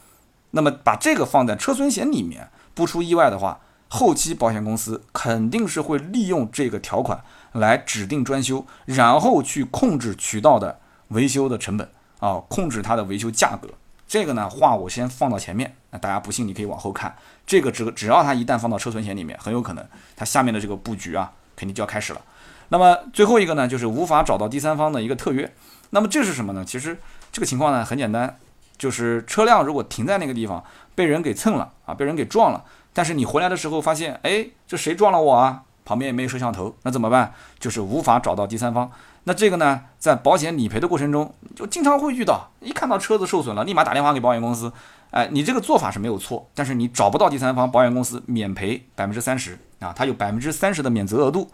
[0.52, 11.86] 那么把这个放在车损险里面，不出意外的话，后期保险公司肯定是会利用这个条款来指定专修，然后去控制渠道的维修的成本
[12.20, 13.68] 啊，控制它的维修价格。
[14.06, 17.14] 这个呢，话我先放到前面，那大家不信你可以往后看。
[17.46, 19.84] 这个只只要它一旦放到车损险里面，很有可能
[20.16, 22.20] 它下面的这个布局啊，肯定就要开始了。
[22.68, 25.50] 那么最后一个呢，就是无法找到第三方的一个特约。
[25.90, 26.64] 那么这是什么呢？
[26.64, 26.98] 其实
[27.32, 28.38] 这个情况呢很简单，
[28.76, 30.62] 就是车辆如果停在那个地方
[30.94, 32.62] 被人给蹭了啊，被人给撞了，
[32.92, 35.62] 但是你回来的时候发现，哎，这谁撞了我啊？
[35.86, 37.32] 旁边也没有摄像头，那怎么办？
[37.58, 38.90] 就是无法找到第三方。
[39.24, 44.70] 那这个呢，在保险理赔的过程中，就经常会遇到，一看到车子受损了，立马打电话给保险公司，
[45.10, 51.50] 哎，你这个做法是没有错，但是你找不到第三方，保险公司免赔百分之三十啊，它有百分之三十的免责额度。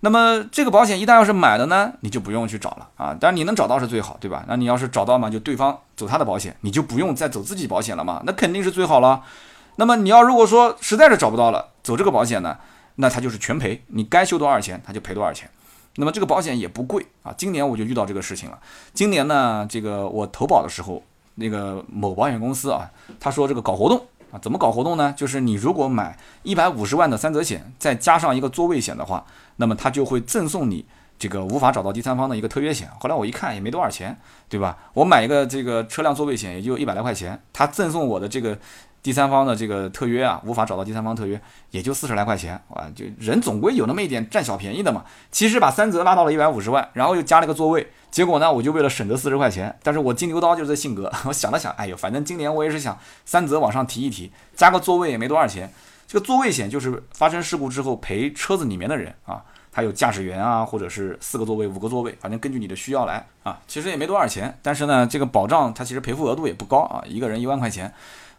[0.00, 4.44] 那么这个保险一旦要是买了呢，你就不用去找了啊，当然你能找到是最好，对吧？
[4.48, 9.22] 那你要是找到嘛，就对方走他的保险，你就不用再走自己保险了嘛，那肯定是最好了。
[9.76, 12.58] 那么你要如果说实在是找不到了，走这个保险呢，
[12.96, 15.48] 那它就是全赔，你该修多少钱，他就赔多少钱。
[15.96, 18.58] 那么这个保险也不贵啊，今年我就遇到这个事情了。
[18.92, 21.02] 今年呢，这个我投保的时候，
[21.36, 25.12] 那个某保险公司啊，他说这个搞活动啊，怎么搞活动呢？
[25.16, 29.24] 就是你如果买一百五十万的三责险，再加上一个座位险的话，
[29.56, 30.84] 那么他就会赠送你
[31.18, 32.88] 这个无法找到第三方的一个特约险。
[33.00, 34.16] 后来我一看也没多少钱，
[34.48, 34.76] 对吧？
[34.94, 38.58] 我买一个这个车辆座位险也就一百来块钱，他赠送我的这个。
[39.02, 41.40] 第三方的这个特约啊，无法找到第三方特约，
[41.72, 45.04] 也就四十来块钱啊，就人总归有那么一点占小便宜的嘛。
[45.32, 55.68] 其实把三责拉到了一百五十万，然后又加了个座位，结果呢，我就为了省这四十块钱，但是我金牛刀就是这性格， 我想了想，哎呦，反正今年我也是想三责往上提一提，加个座位也没多少钱。
[56.06, 59.42] 这个座位险就是发生事故之后赔车子里面的人啊，
[59.72, 63.58] 还有驾驶员啊，或者是四个座位、五个座位，反正根据你的需要来啊。
[63.66, 67.92] 其实也没多少钱，但是呢，这个保障它其实赔付额度也不高啊，一个人一万块钱。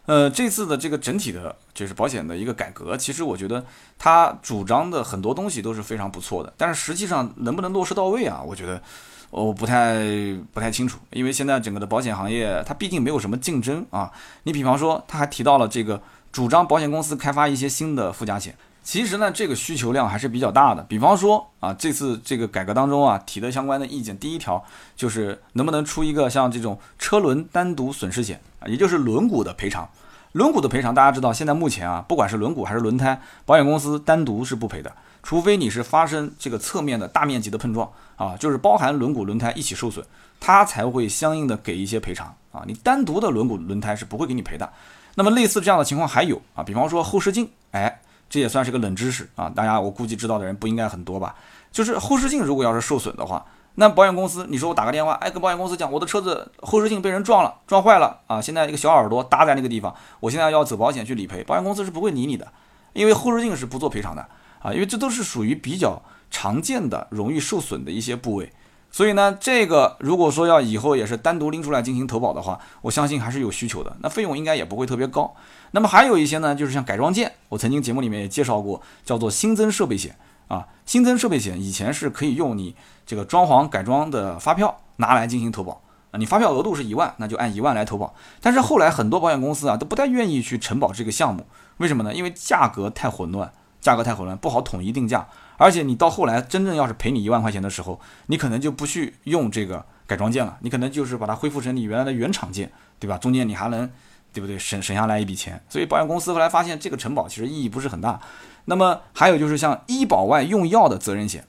[0.06, 3.64] 呃，这次的这个整体的，就是保险的一个改革，其实我觉得
[3.98, 8.42] 他主张的很多东西都是非常不错的，但是实际上能不能落实到位啊？
[8.46, 8.82] 我觉得
[9.30, 10.04] 我不太
[10.52, 14.12] 不太清楚，因为现在整个的保险行业它毕竟没有什么竞争啊。
[14.42, 16.00] 你比方说，他还提到了这个
[16.30, 18.54] 主张保险公司开发一些新的附加险。
[18.84, 20.82] 其实呢，这个需求量还是比较大的。
[20.82, 24.62] 比方说啊，这次这个改革当中啊，提的相关的意见，第一条
[24.94, 29.88] 就是能不能出一个像这种车轮单独损失险啊，也就是轮毂的赔偿。
[30.32, 40.04] 轮毂的赔偿，大家知道，现在目前啊，不管是轮毂还是轮胎，保险公司单独是不赔的，除非你是发生这个侧面的大面积的碰撞啊，就是包含轮毂、轮胎一起受损，
[40.38, 42.62] 它才会相应的给一些赔偿啊。
[42.66, 44.70] 你单独的轮毂、轮胎是不会给你赔的。
[45.14, 48.00] 那么类似这样的情况还有啊，比方说后视镜，哎。
[48.28, 49.48] 这也算是个冷知识啊！
[49.48, 51.34] 大家我估计知道的人不应该很多吧？
[51.70, 53.44] 就是后视镜如果要是受损的话，
[53.76, 58.40] 那保险公司，你说我打个电话，哎，跟保险公司讲，我的车子后视镜被人撞了，撞坏了啊！
[58.40, 62.46] 现在一个小耳朵搭在那个地方，我现在要走保险去理赔，保险公司是不会理你的，
[62.92, 64.26] 因为后视镜是不做赔偿的
[64.60, 64.72] 啊！
[64.72, 66.00] 因为这都是属于比较
[66.30, 68.52] 常见的、容易受损的一些部位。
[68.90, 73.96] 所以呢，这个如果说要以后也是单独拎出来进行投保的话，我相信还是有需求的。
[73.98, 75.34] 那费用应该也不会特别高。
[75.74, 80.16] 那么还有一些呢，就是像改装件，我曾经节目里面也介绍过，叫做新增设备险
[80.46, 80.68] 啊。
[80.86, 86.14] 新增设备险以前是可以用你这个装潢改装的发票拿来进行投保啊。
[86.16, 88.14] 你发票额度是一万，那就按一万来投保。
[88.40, 91.44] 但是后来很多保险公司啊都不太愿意去承保这个项目，
[91.78, 92.14] 为什么呢？
[92.14, 95.26] 因为价格太混乱，价格太混乱，不好统一定价。
[95.56, 102.70] 而且你到后来真正要是赔你一万块钱的时候，你可能就不去用这个改装件了，你可能就是把它恢复成你原来的原厂件，
[103.00, 103.18] 对吧？
[103.18, 103.90] 中间你还能，
[104.34, 104.58] 对不对？
[104.58, 105.58] 省省下来一笔钱。
[105.70, 108.20] 所以保险公司后来发现这个承保其实意义不是很大。
[108.66, 111.46] 那么还有就是像医保外用药的责任险，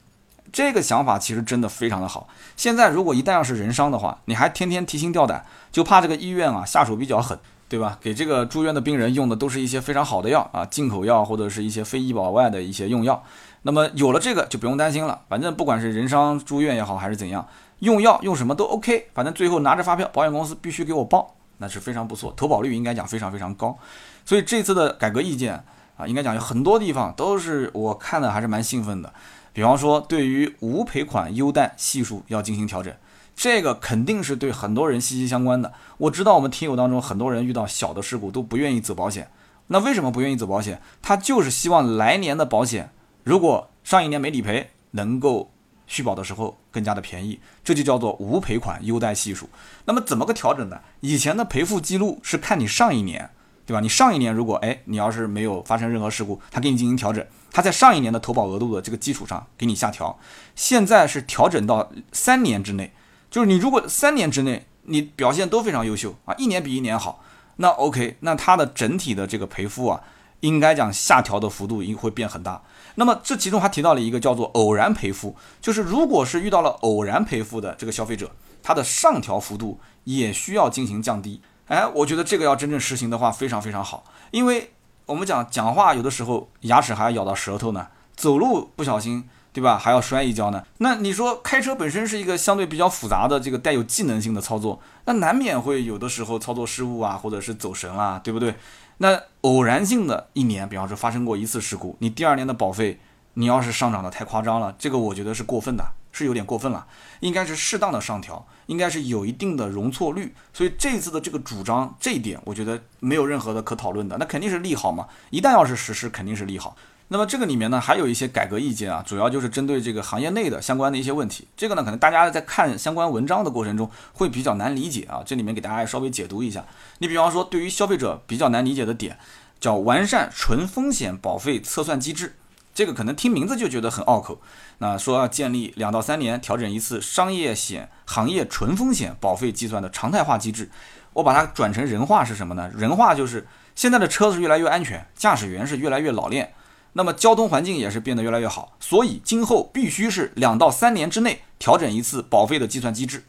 [0.53, 2.29] 这个想法其实真的非常的好。
[2.55, 7.37] 现在如果一旦要是人伤的话，你还天天提心吊胆，就怕这个医院啊下手比较狠。
[7.67, 7.97] 对吧？
[7.99, 13.23] 给这个住院的病人用的都是一些非常好的药啊，进口药或者是一些非医保外的一些用药。
[13.63, 17.45] 那么有了这个就不用担心了，反正不管是人伤住院也好还是怎样，
[17.79, 23.77] 用药用什么都 OK，反正最后拿着发票，保险公司必须给我报，那是非常不错，投保率应该讲非常非常高。
[24.25, 25.63] 所以这次的改革意见
[25.97, 29.13] 啊，应该讲有很多地方都是我看的还是蛮兴奋的。
[29.53, 32.93] 比方说对于无赔款优待系数要进行调整。
[33.37, 35.73] 这个肯定是对很多人息息相关的。
[35.97, 39.29] 我知道我们听友当中很多人遇到小的事故都不愿意走保险，
[39.67, 40.81] 那为什么不愿意走保险？
[41.01, 42.91] 他就是希望来年的保险，
[43.23, 45.51] 如果上一年没理赔，能够
[45.87, 49.49] 续保的时候更加的便宜，这就叫做无赔款优待系数。
[49.85, 50.79] 那么怎么个调整呢？
[51.01, 53.29] 以前的赔付记录是看你上一年，
[53.65, 53.79] 对吧？
[53.79, 60.17] 你上一年如果哎你要是没有发生任何事故，他给你进行调整，他在上一年的投保额度的这个基础上给你下调。
[60.55, 62.91] 现在是调整到三年之内。
[63.31, 67.21] 就是你如果三年之内你表现都非常优秀啊，一年比一年好，
[67.57, 70.01] 那 OK，那它的整体的这个赔付啊，
[70.39, 72.61] 应该讲下调的幅度应会变很大。
[72.95, 78.31] 那么这其中还提到了一个叫做偶然赔付，就是如果是遇到了偶然赔付的这个消费者，
[78.63, 81.41] 他的上调幅度也需要进行降低。
[81.67, 84.71] 哎，我觉得这个要真正实行的话，非常非常好，因为
[85.05, 89.29] 我们讲讲话有的时候牙齿还要咬到舌头呢，走路不小心。
[89.55, 89.77] 对吧？
[89.77, 90.65] 还要摔一跤呢？
[90.79, 98.53] 那你说开车本身是一个相对比较复杂的这个带有技能性的操作，那难免会有的时候操作失误啊，或者是走神啊，对不对？
[98.97, 102.99] 那偶然性的一年，比方说发生过一次事故，你第二年的保费，
[103.33, 106.87] 你要是上涨的太夸张了，这个我觉得是过分的，是有点过分了，
[107.19, 110.33] 应该是适当的上调，应该是有一定的容错率。
[110.53, 115.07] 所以这次的这个主张，这一点我觉得没有任何的可讨论的，那肯定是利好嘛。
[115.29, 116.75] 一旦要是实施，肯定是利好。
[117.07, 121.47] 那么这个里面呢，还有一些改革意见啊，主要就是针对这个行业内的相关的一些问题。
[121.55, 125.21] 这个呢，可能大家在看相关文章的过程中会比较难理解啊。
[125.23, 126.65] 这里面给大家稍微解读一下。
[126.97, 129.19] 你比方说，对于消费者比较难理解的点，
[129.59, 132.35] 叫完善纯风险保费测算机制。
[132.73, 134.41] 这个可能听名字就觉得很拗口。
[134.79, 140.69] 那说要建立两到三年调整一次商业险行业纯风险保费计算的常态化机制。
[141.13, 142.69] 我把它转成人话是什么呢？
[142.75, 146.51] 人话就是现在的车子越来越安全，驾驶员是越来越老练。
[146.97, 153.25] 那么交通环境也是变得越来越好，所以今后必须是两到三年之内调整一次保费的计算机制，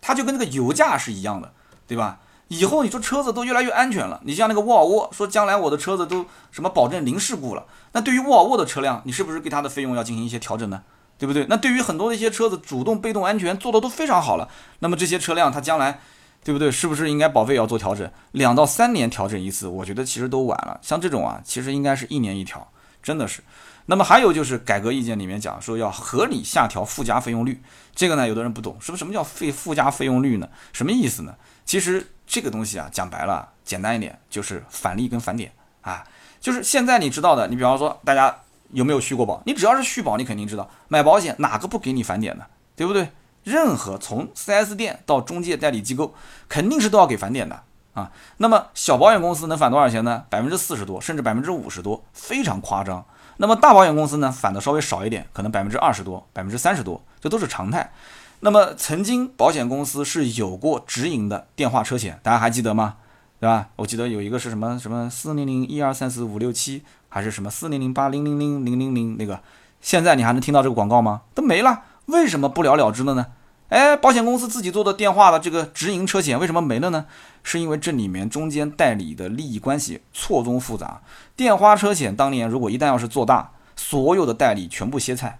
[0.00, 1.52] 它就跟那个油价是一样的，
[1.86, 2.20] 对吧？
[2.48, 10.82] 以后你说车子都越来越安全了，你像那个沃尔沃说将来我的车子都什么保证零事故了，那对于沃尔沃的车辆，你是不是给它的费用要进行一些调整呢？
[11.18, 11.46] 对不对？
[11.50, 14.48] 那对于很多的一些车子主动被动安全做的都非常好了，
[14.78, 16.00] 那么这些车辆它将来，
[16.42, 16.70] 对不对？
[16.70, 18.10] 是不是应该保费要做调整？
[18.32, 20.78] 两到三年调整一次，我觉得其实都晚了。
[20.80, 22.66] 像这种啊，其实应该是一年一调。
[23.02, 23.42] 真的是，
[23.86, 27.60] 那么还有就是改革意见里面讲说要合理下调附加费用率，
[27.94, 30.48] 这个呢有的人不懂，什么什么叫费附加费用率呢？
[30.72, 31.34] 什么意思呢？
[31.64, 36.04] 其实这个东西啊，讲白了，简单一点就是返利跟返点啊。
[36.40, 38.34] 就是现在你知道的，你比方说大家
[38.72, 39.42] 有没有续过保？
[39.44, 43.08] 你只要是续保，你肯定知道买保险哪个不给你返点的，对不对？
[43.42, 46.14] 任何从 4S 店到中介代理机构，
[46.48, 47.62] 肯定是都要给返点的
[47.94, 48.10] 啊。
[48.38, 50.24] 那么小保险公司能返多少钱呢？
[50.28, 53.04] 百分之四十多，甚至百分之五十多，非常夸张。
[53.36, 57.92] 那么大保险公司呢，返的稍微少一点，可能百分之二十多，百分之三十多，这都是常态。
[58.40, 62.96] 那么曾经保险公司是有过直营的电话车险，大家还记得吗？
[63.38, 63.68] 对吧？
[63.76, 69.40] 我记得有一个是什么什么四零零一二三四五六七，还是什么四零零八零零零零零零那个？
[69.80, 71.22] 现在你还能听到这个广告吗？
[71.34, 73.28] 都没了，为什么不了了之了呢？
[73.70, 77.06] 哎，保险公司自己做的电话的这个直营车险为什么没了呢？
[77.42, 81.00] 是因为这里面中间代理的利益关系错综复杂。
[81.34, 85.38] 电话车险当年如果一旦要是做大，所有的代理全部歇菜。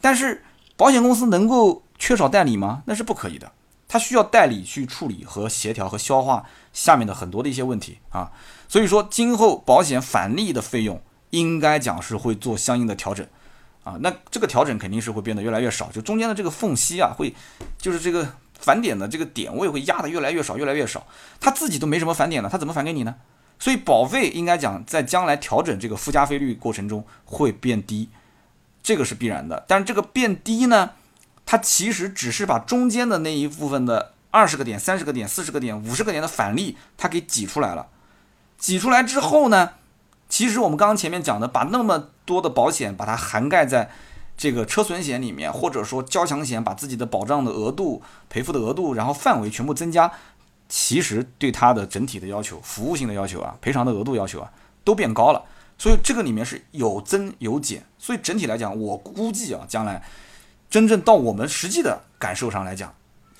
[0.00, 0.44] 但是
[0.76, 2.82] 保险公司能够缺少代理吗？
[2.86, 3.50] 那是不可以的。
[3.88, 8.32] 它需要代理去处理和协调和消化下面的很多的一些问题啊，
[8.68, 11.00] 所以说今后保险返利的费用
[11.30, 13.26] 应该讲是会做相应的调整
[13.84, 17.32] 啊，那这个调整肯定是会变得越来越少，就中间的这个缝隙啊，会
[17.78, 18.26] 就是这个
[18.58, 21.06] 返点的这个点位会压得越来越少，越来越少，
[21.38, 23.14] 他自己都没什么返点了，他怎么返给你呢？
[23.58, 28.08] 所以保费应该讲在将来调整这个附加费率过程中会变低，
[28.82, 30.90] 这个是必然的，但是这个变低呢？
[31.46, 37.88] 它其实只是把中间的那一部分的二十个点、三十个点、四十个点、五十个点的返利，它给挤出来了。
[38.56, 39.72] 挤出来之后呢，
[40.26, 43.90] 其实我们刚刚前面讲的，把那么多的保险把它涵盖在
[44.36, 50.10] 这个车损险里面，或者说交强险，把自己的保障的额度、赔付的额度，然后范围全部增加，
[50.68, 54.50] 其实对它的整体的要求、服务性的要求啊、赔偿的额度要求啊，
[54.82, 55.44] 都变高了。
[55.76, 57.84] 所以这个里面是有增有减。
[57.98, 60.02] 所以整体来讲，我估计啊，将来。
[60.70, 62.92] 真正到我们实际的感受上来讲，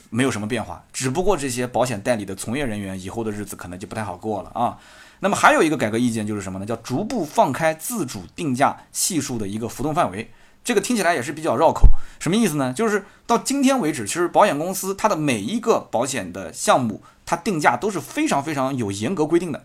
[0.09, 4.79] 没有什么变化，只不过这些保险代理的从业人员以后的日子可能就不太好过了啊。
[5.25, 6.67] 那么还有一个改革意见就是什么呢？
[6.67, 10.31] 叫逐步放开自主定价系数的一个浮动范围。
[10.63, 11.89] 这个听起来也是比较绕口，
[12.21, 12.75] 什么意思呢？
[12.75, 19.65] 就是到今天为止，其实保险公司它的每一个保险的项目，它定价都是非常非常有严格规定的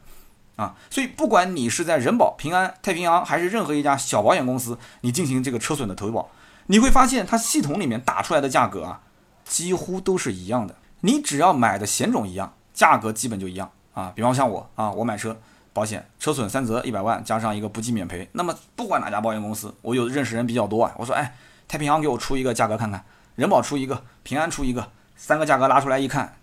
[0.55, 0.75] 啊。
[0.89, 6.31] 所以不管你是在人保、平安、太平洋，还是任何一家小保险公司，你进行这个车损的投保。
[6.67, 9.01] 你会发现，它系统里面打出来的价格啊，
[9.43, 10.73] 几乎都是一样的。
[11.01, 14.13] 你只要买的险种一样，价格基本就一样啊。
[14.15, 15.37] 比方像我啊，我买车
[15.79, 18.27] 保险，车损三责一百万，加上一个不计免赔。
[18.33, 21.33] 那么不管哪家保险公司，我有认识人比较多啊，我说，哎，
[21.69, 23.01] 太平洋给我出一个价格看看，
[23.35, 26.35] 人保出一个，平安出一个，三个价格拉出来一看，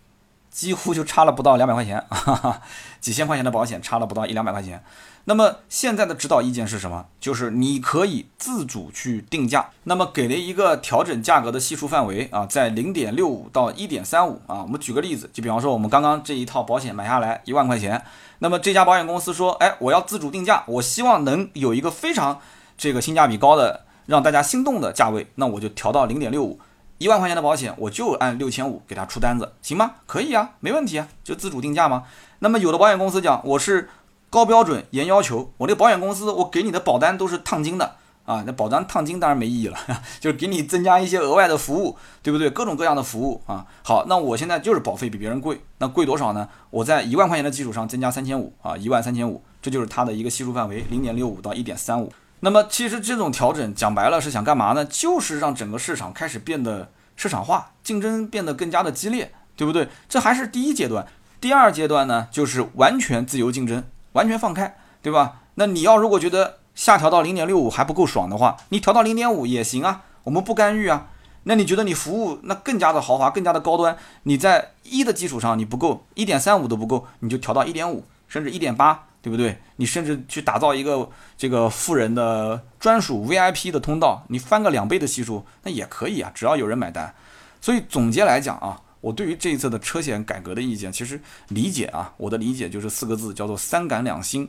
[0.51, 2.62] 几乎就差了不到两百块钱，哈哈，
[3.07, 4.82] 几千块钱的保险差了不到一两百块钱。
[5.26, 7.07] 那么现在的指导意见是什么？
[7.20, 9.70] 就是你可以自主去定价。
[9.84, 14.62] 那么给了一个调整价格的系数范围啊，在零点六五到一点三五啊。
[14.62, 18.02] 我们举个例子，就比方说我们刚刚这一套保险买下来一万块钱，
[18.40, 22.40] 那么这家保险公司说，哎，我要自主定价，我希望能有一个非常
[22.76, 26.59] 这个性价比高的，让大家心动的价位，那我就调到零点六五，
[26.98, 29.92] 一万块钱的保险我就按六千五给他出单子，行吗？
[30.07, 32.04] 可以啊，没问题啊，就自主定价吗？
[32.39, 33.89] 那么有的保险公司讲我是。
[34.28, 39.78] 高标准严要求，我这保险公司，我给你的保单都是烫金的啊，那保单烫金当然没意义了，
[40.18, 42.51] 就是给你增加一些额外的服务，对不对？
[42.51, 43.64] 各种各样的服务啊。
[43.84, 46.49] 好，那我现在就是保费比别人贵，那贵多少呢？
[46.70, 52.12] 我在一万块钱的基础上增加三千五啊，一万三千五，这就是它的一个系数范围，零点六五到一点三五。
[52.41, 54.84] 那么其实这种调整讲白了是想干嘛呢？
[54.84, 59.89] 就是让整个市场开始变得市场化，竞争变得更加的激烈，对不对？
[60.09, 61.07] 这还是第一阶段，
[61.41, 63.84] 第二阶段呢，就是完全自由竞争。
[64.12, 65.43] 完全放开，对吧？
[65.57, 71.09] 那你要如果觉得下调到零点六五还不够爽的话，你调到零点五也行啊，我们不干预啊。
[71.43, 79.61] 那你觉得你服务那更加的豪华，更加的高端，你在一的基础上你不够，一点三五都不够，你就调到一点五，甚至一点八，对不对？
[79.76, 87.14] 你甚至去打造一个这个富人的专属 VIP 的通道，你翻个两倍的系数，那也可以啊，只要有人买单。
[87.61, 88.80] 所以总结来讲啊。
[89.01, 94.49] 我对于这一次的车险改革的意见，其实理解啊，我的理解就是四个字，叫做三敢两新。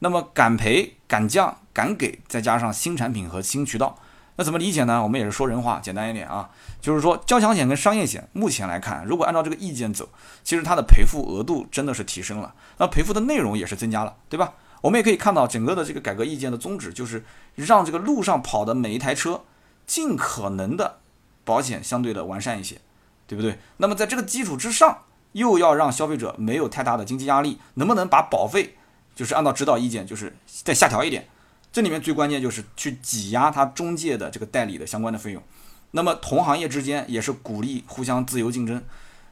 [0.00, 3.96] 那么敢赔、敢降、敢给，再加上新产品和新渠道，
[4.34, 5.00] 那怎么理解呢？
[5.00, 10.08] 我们也是说人话，简单一点啊，就是说交强险跟商业险，目前来看，如果按照这个意见走，
[10.42, 14.54] 其实它的赔付额度真的是提升了，那赔付的内容也是增加了，对吧？
[14.80, 17.24] 我们也可以看到整个的这个改革意见的宗旨，就是
[17.54, 19.42] 让这个路上跑的每一台车，
[19.86, 20.98] 尽可能的
[21.44, 22.80] 保险相对的完善一些。
[23.32, 23.58] 对不对？
[23.78, 28.76] 那么在这个基础之上，又要让消费者没有太大的经济压力，能不能把保费，
[29.16, 31.26] 就是按照指导意见，就是再下调一点？
[31.72, 35.42] 这里面最关键就是去挤压它中介的这个代理的相关的费用。
[35.92, 38.84] 那么同行业之间也是鼓励互相自由竞争。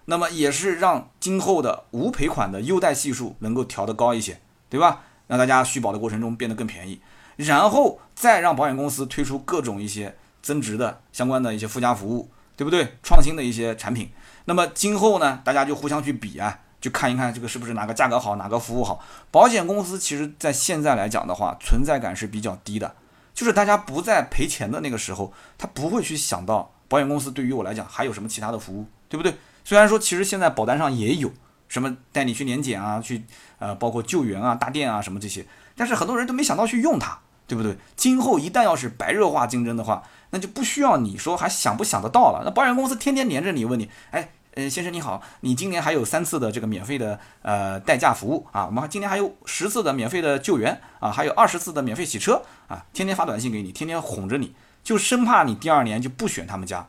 [0.07, 4.41] 那么也是让今后的无赔款的优待系数能够调得高一些，
[4.71, 5.03] 对吧？
[5.27, 7.01] 让大家续保的过程中变得更便宜，
[7.37, 12.31] 然后再让保险公司推出各种一些增值的相关的一些附加服务，
[12.61, 12.99] 对不对？
[13.03, 14.11] 创新的一些产品。
[14.45, 19.03] 那么今后呢，大家就互相去比啊，就看一看这个是不是哪个价格好，哪个服务好。
[19.31, 22.95] 保险公司其实在现在来讲的话，存在感是比较低的。
[23.33, 29.35] 就是大家不在赔钱的那个时候，他不会去想到保险公司对于我来讲还有什么其他的服务，对不对？
[29.65, 31.33] 虽然说其实现在保单上也有
[31.67, 33.25] 什么带你去年检啊，去
[33.59, 37.79] 呃包括救援啊、大店啊什么这些，但是很多人都没想到去用它，对不对？
[37.97, 42.43] 今后一旦要是白热化竞争的话，那就不需要你说还想不想得到了。
[42.45, 44.31] 那保险公司天天黏着你，问你，哎。
[44.55, 54.53] 呃，先生你好，你今年还有三次的这个免费的呃代驾服务啊，我们今年还有十次的免费的救援啊，还有二十次的免费洗车啊，天天发短信给你，天天哄着你，
[54.83, 56.85] 就生怕你第二年就不选他们家，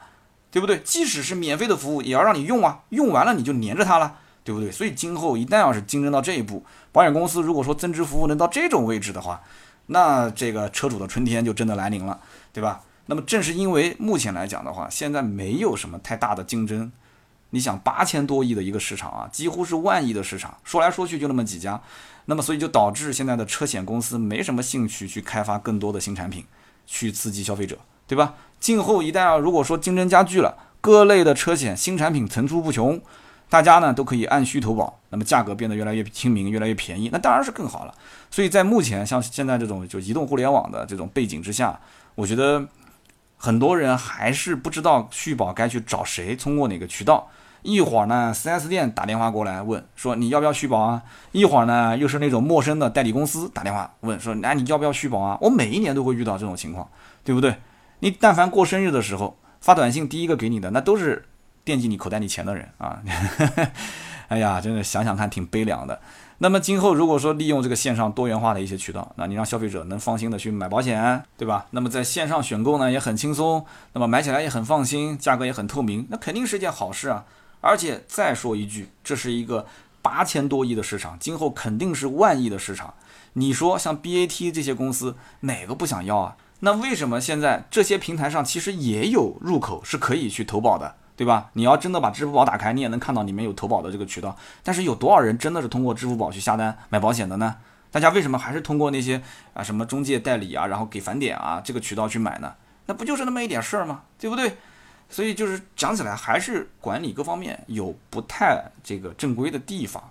[0.49, 0.79] 对不对？
[0.79, 4.71] 即使是免费的服务，也要让你用啊，用完了你就黏着他了，对不对？
[4.71, 9.39] 所以今后一旦要是竞争到这一步，保险公司如果说增值服务能到这种位置的话，
[9.85, 12.19] 那这个车主的春天就真的来临了，
[12.51, 12.81] 对吧？
[13.07, 16.91] 那么正是因为目前来讲的话，现在没有什么太大的竞争。
[17.53, 21.81] 你想八千多亿的一个市场啊，几乎是万亿的市场，说来说去就那么几家，
[22.25, 26.45] 那么所以就导致现在的车险公司没什么兴趣去开发更多的新产品，
[26.87, 27.77] 去刺激消费者，
[28.07, 28.35] 对吧？
[28.57, 33.01] 今后一旦啊，如果说竞争加剧了，各类的车险新产品层出不穷，
[33.49, 37.93] 大家呢都可以按需投保，那么价格变得越来越亲民，越来越便宜，那当然是更好了。
[38.29, 41.77] 所以在目前像现在这种就移动互联网的这种背景之下，
[42.15, 42.65] 我觉得
[43.43, 47.27] 很多人还是不知道续保该去找谁，通过哪个渠道。
[47.63, 51.01] 一会儿呢，4S 店打电话过来问说你要不要续保啊？
[51.31, 55.39] 一会儿呢，又是那种陌生的代理公司打电话问说，哎，你要不要续保啊？
[55.41, 56.87] 我每一年都会遇到这种情况，
[57.23, 57.55] 对不对？
[58.01, 61.25] 你但凡过生日的时候发短信，第一个给你的那都是
[61.63, 63.01] 惦记你口袋里钱的人啊！
[64.31, 65.99] 哎呀，真的想想看挺悲凉的。
[66.37, 71.65] 那么今后如果说利用这个线上多元化的一些渠道，那你让消费者能放心的去买保险，对吧？
[71.71, 77.25] 那么在线上选购呢也很轻松，那么买起来也很放心，价格也很透明，那肯定是件好事啊。
[77.59, 79.65] 而且再说一句，这是一个
[80.01, 82.93] 八千多亿的市场，今后肯定是万亿的市场。
[83.33, 86.37] 你说像 BAT 这些公司哪个不想要啊？
[86.61, 91.51] 那为什么现在这些平台上其实也有入口是可以去投保的，对吧？
[91.53, 94.35] 你要真的把支付宝打开，你也能看到里面有投保的这个渠道。
[94.63, 97.57] 但是有多少人真的是通过支付宝去下单买保险的呢？
[97.91, 99.21] 大家为什么还是通过那些
[99.53, 102.55] 啊什么中介代理啊，然后给返点啊这个渠道去买呢？
[102.87, 104.01] 那不就是那么一点事儿吗？
[104.17, 104.57] 对不对？
[105.11, 110.03] 所以就是讲起来，还是管理各方面有不太这个正规的地方。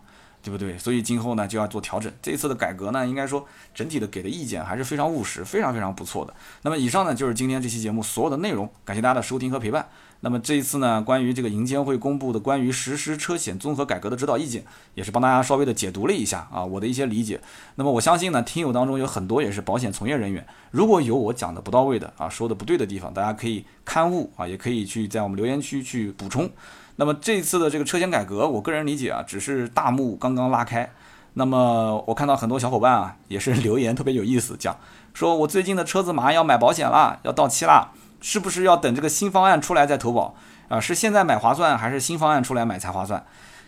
[0.43, 0.79] 对不对？
[0.79, 2.11] 所以今后呢就要做调整。
[2.23, 6.33] 这一次的改革呢，应该说整体的给的意见还是非常务实，非常非常不错的。
[6.63, 9.87] 那么以上呢就是今天这期节目所有的内容，感谢大家的收听和陪伴。
[10.23, 14.63] 那么这一次呢，关于这个银监会公布的关于实施车险综合改革的指导意见，
[14.95, 17.41] 也是帮大家稍微的解读了一下啊，我的一些理解。
[17.77, 26.51] 那么我相信呢，听友当中有很多也是保险从业人员，如果有我讲的不到位的啊，说的不对的地方，大家可以刊物啊，也可以去在我们留言区去补充。
[26.97, 30.93] 那么这次的这个车险改革，我个人理解啊，只是大幕刚刚拉开。
[31.33, 34.77] 那么我看到很多小伙伴啊，也是 留言特别有意思，讲
[35.15, 40.35] 说我最近的车子马上要买保险了，要到期了，是不是要等这个新方案出来再投保
[40.69, 40.79] 啊？
[40.81, 43.25] 是现在买划算，还是新方案出来买才划算？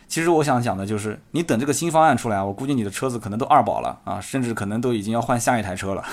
[0.07, 6.03] 其实我想讲的就是，你等这个新方案出来，我估计你的车子可能都二保了啊，甚至可能都已经要换下一台车了。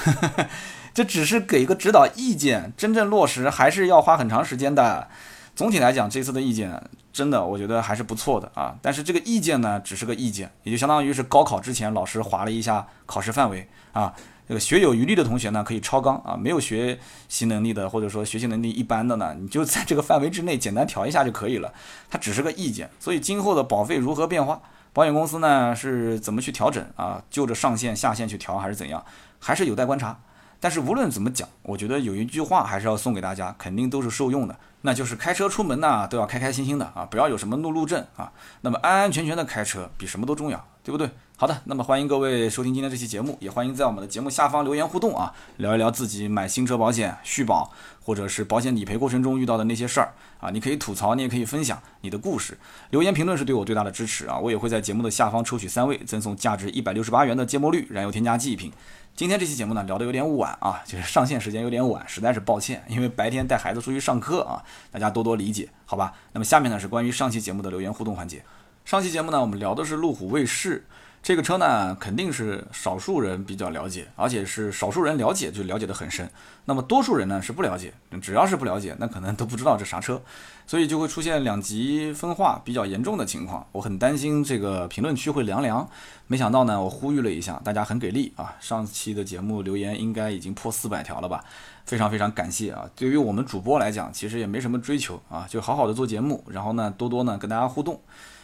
[0.94, 5.08] 这只是给一个指导意见，真正落实还是要花很长时间的。
[5.54, 6.82] 总体来讲，这次的意见
[7.12, 8.74] 真的我觉得还是不错的啊。
[8.80, 14.14] 但是这个意见呢，只是个意见，也就相当于是高考之前老师划了一下考试范围啊。
[14.50, 16.98] 这个学有余力的同学呢，可以超纲啊；没有学
[17.28, 21.72] 习能力的，或者说学习能力一般的呢，你就在这个范围之内简单调一下就可以了。
[22.10, 24.60] 它只是个意见，所以今后的保费如何变化，
[24.92, 27.22] 保险公司呢是怎么去调整啊？
[27.30, 29.04] 就着上限下限去调还是怎样，
[29.38, 30.18] 还是有待观察。
[30.58, 38.32] 但是无论怎么讲，我觉得有一句话还是要送给大家，肯定都是受用的，那就是开车出门呢都要开开心心的啊，不要有什么怒路症啊，
[38.62, 41.08] 那么安安全全的开车比什么都重要，对不对？
[41.36, 47.70] 好的，那么欢迎各位收听今天这期节目，也欢迎在我们的节目下方留言互动啊，聊一聊自己买新车保险续保
[48.02, 52.58] 或者是保险理赔过程中遇到的那些事儿啊，你可以吐槽，你也可以分享你的故事，
[52.90, 58.72] 留言评论是对我最大的支持啊，我也会在节目的下方抽取三位，赠送价值一百六十八元的芥末绿燃油添加剂一瓶。
[59.14, 64.60] 今天这期节目呢聊得有点晚啊，就是上线时间有点晚，实在是抱歉，因为白天带孩子出去上课啊，
[64.90, 66.12] 大家多多理解，好吧？
[66.32, 68.42] 那么下面呢是关于上期节目的留言互动环节。
[68.90, 70.84] 上期节目呢我们聊的是路虎卫士，
[71.22, 76.28] 这个车呢，肯定是少数人比较了解，而且是少数人了解就了解得很深。
[76.64, 80.20] 那么多数人呢是不了解，只要是不了解，那可能都不知道这啥车，
[80.66, 83.64] 所以就会出现两极分化比较严重的情况。
[83.70, 85.88] 我很担心这个评论区会凉凉。
[86.26, 88.56] 没想到呢，我呼吁了一下，大家很给力啊！
[88.58, 91.44] 上期的节目留言应该已经破四百条了吧？
[91.84, 92.90] 非常非常感谢啊！
[92.96, 98.00] 对于我们主播来讲，其实也没什么追求啊，就好好的做节目，然后呢，多多呢跟大家互动。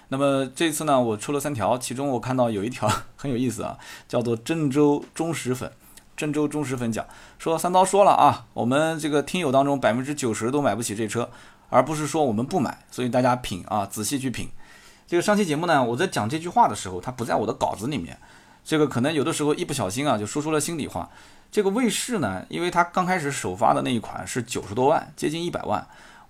[0.09, 3.77] 那么这次呢，我出了三条，其中我看到有一条很有意思啊，
[4.07, 5.71] 叫做郑州忠实粉。
[6.17, 7.05] 郑州忠实粉讲
[7.39, 11.29] 说，三刀说了啊，我们这个听友当中百分之九十都买不起这车，
[11.69, 14.49] 而不是说我们不买，所以大家品啊，仔细去品。
[15.07, 18.17] 这个上期节目呢，我在讲这句话的时候，它不在我的稿子里面，
[18.65, 21.11] 这个可能有的时候一不小心啊，就说出了心里话。
[21.51, 25.87] 这个卫士呢，因为它刚开始首发的那一款是九十多万，接近一百万。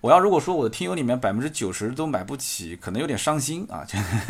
[0.07, 3.85] 我要如果说我的听友里面百分之九十都买不起，可能有点伤心啊。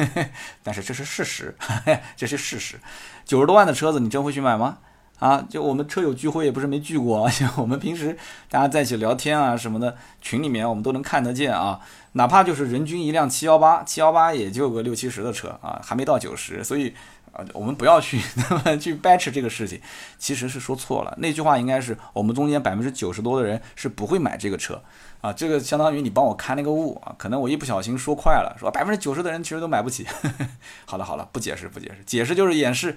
[0.65, 1.55] 但是这是事实，
[2.17, 2.81] 这是事实。
[3.27, 4.79] 九十多万的车子，你真会去买吗？
[5.19, 8.17] 啊，就我们车友聚会也不是没聚过， 像我们平时
[8.49, 11.79] 大家在一起聊天啊什么的，群里面我们都能看得见啊。
[12.13, 16.95] 哪怕就是人均一辆七幺八，七幺八也就个六七十的车啊，还没到九十，所以。
[17.37, 19.81] 啊，我们不要去 那么去掰扯这个事情，
[20.19, 21.15] 其实是说错了。
[21.19, 24.83] 那句话应该是我们中间百分之九十多的人是不会买这个车
[25.21, 25.31] 啊。
[25.33, 30.07] 这个相当于你帮我看那个雾啊，可能我一不小心说快了，说百分之九十的人其实都买不起。
[30.87, 32.97] 好了好了，不解释不解释，解释就是掩饰。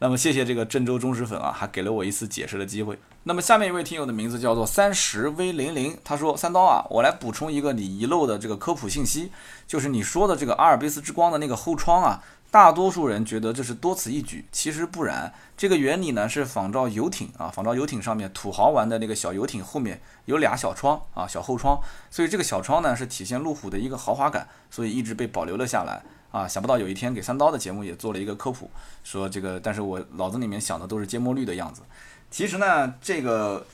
[0.00, 2.98] 那么谢谢这个郑州忠实粉啊，还给了我一次解释的机会。
[3.22, 9.30] 那么下面一位听友的名字叫做三十 V 零零，他说三刀啊，我来补充一个你遗漏的这个科普信息，
[9.66, 12.22] 就是你说的这个阿尔卑斯之光的那个后窗啊。
[12.54, 15.34] 大多数人觉得这是多此一举，其实不然。
[15.56, 21.80] 这个原理呢是仿照游艇啊，仿照游艇上面土豪玩的那个小游艇后面有俩小窗啊，小后窗，
[22.12, 26.00] 所以这个小窗呢是体现路虎的一个豪华感，所以一直被保留了下来
[26.30, 26.46] 啊。
[26.46, 28.70] 想不到有一天给三刀的节目也做了一个科普，
[29.02, 31.82] 说这个，但是我脑子里面想的都是芥末绿的样子。
[32.30, 33.66] 其实呢，这个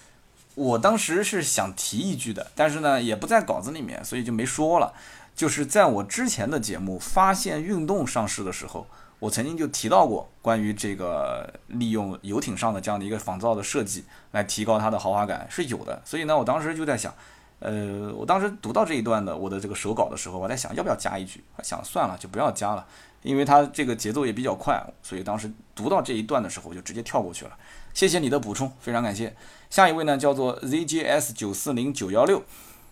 [0.55, 4.95] 我当时是想提一句的，但是呢也不在稿子里面，所以就没说了。
[5.41, 8.87] 就是在我之前的节目《发现运动》上市的时候，
[9.19, 16.03] 我曾经就提到过关于这个利用游艇上的这样的一个仿造的设计来提高它的豪华感是有的。
[16.05, 17.15] 所以呢，我当时就在想，
[17.61, 22.87] 呃，我当时读到这一段的我的这个手稿的时候，我在想要不要加一句，想算了就不要加了，
[23.23, 27.53] 因为它这个节奏也比较快，所以当时读到这一段的时候我就直接跳过去了。
[27.95, 29.35] 谢谢你的补充，非常感谢。
[29.71, 32.43] 下一位呢叫做 ZJS 九四零九幺六，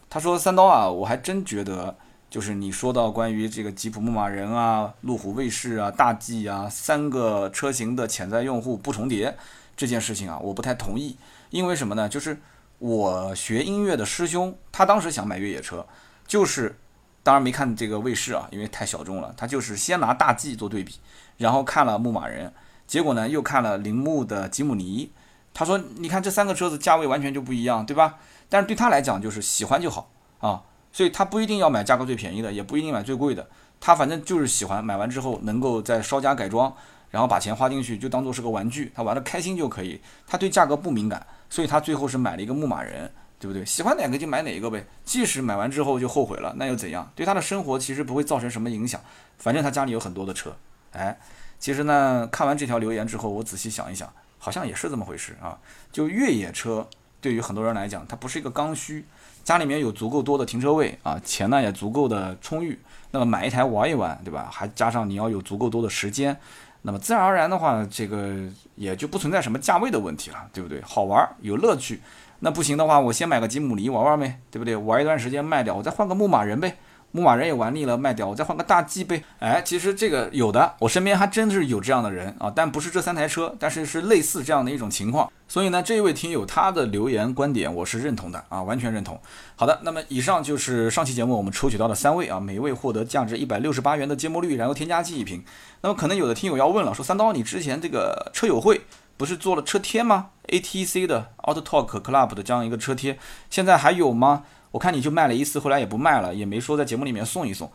[0.08, 1.94] 他说三刀啊，我还真觉得。
[2.30, 9.36] 就是你说到关于这个吉普牧马人啊、路虎卫士啊、大 G 啊三个车型的潜在用户不重叠
[9.76, 11.16] 这件事情啊，我不太同意。
[11.50, 12.08] 因为什么呢？
[12.08, 12.38] 就是
[12.78, 15.86] 我学音乐的师兄，他当时想买越野车，
[16.26, 16.78] 就是
[17.22, 19.32] 当然没看这个卫士啊，因为太小众了。
[19.36, 20.96] 他就是先拿大 G 做对比，
[21.38, 22.52] 然后看了牧马人，
[22.86, 25.10] 结果呢又看了铃木的吉姆尼。
[25.54, 28.18] 他说：“你看这三个车子价位完全就不一样，对吧？
[28.48, 30.10] 但是对他来讲就是喜欢就好
[30.40, 30.62] 啊。”
[30.92, 33.48] 所以他不一定要买价格最便宜的，也不一定买最贵的，
[33.80, 36.74] 他反正就是喜欢买完之后能够再稍加改装，
[37.10, 40.00] 然后把钱花进去，就当做是个玩具，他玩的开心就可以。
[40.26, 43.64] 他对价格不敏感，所以他最后是买了一个牧马人，对不对？
[43.64, 44.84] 喜欢哪个就买哪个呗。
[45.04, 47.10] 即使买完之后就后悔了，那又怎样？
[47.14, 49.00] 对他的生活其实不会造成什么影响，
[49.38, 50.56] 反正他家里有很多的车。
[50.92, 51.16] 哎，
[51.58, 55.58] 其实呢，看完这条留言之后，我仔细想一想，好像也是这么回事啊。
[55.92, 56.88] 就越野车
[57.20, 59.04] 对于很多人来讲，它不是一个刚需。
[59.48, 62.78] 家里面有足够多的停车位啊，钱呢也足够的充裕，
[63.12, 64.46] 那么买一台玩一玩，对吧？
[64.52, 66.36] 还加上你要有足够多的时间，
[66.82, 68.34] 那么自然而然的话，这个
[68.74, 70.82] 也就不存在什么价位的问题了，对不对？
[70.82, 72.02] 好玩有乐趣，
[72.40, 74.76] 那不行的话，我先买个吉姆尼玩玩呗，对不对？
[74.76, 76.76] 玩一段时间卖掉，我再换个牧马人呗。
[77.10, 79.24] 牧马人也玩腻了，卖掉，我再换个大 G 呗。
[79.38, 85.30] 哎，其实这个有的，我身边还真是有这样的人啊，但不是这三台车，但是是类似这样的一种情况。
[85.48, 89.18] 所以呢，这一位听友他的留言观点我是认同的啊，完全认同。
[89.56, 95.42] 好的，那么以上就是上期节目我们抽取到的三位啊，每位获得价值一百六十八元的芥末绿燃油添加剂一瓶。
[95.80, 98.82] 那么可能有的听友要问了，说三刀，你之前这个车友会
[99.16, 104.44] 不是做了车贴吗？ATC 的 Auto Talk Club 的这样一个车贴，现在还有吗？
[104.70, 107.70] 我看你就卖了一次，后来也不卖了，也没说在节目里面送一送。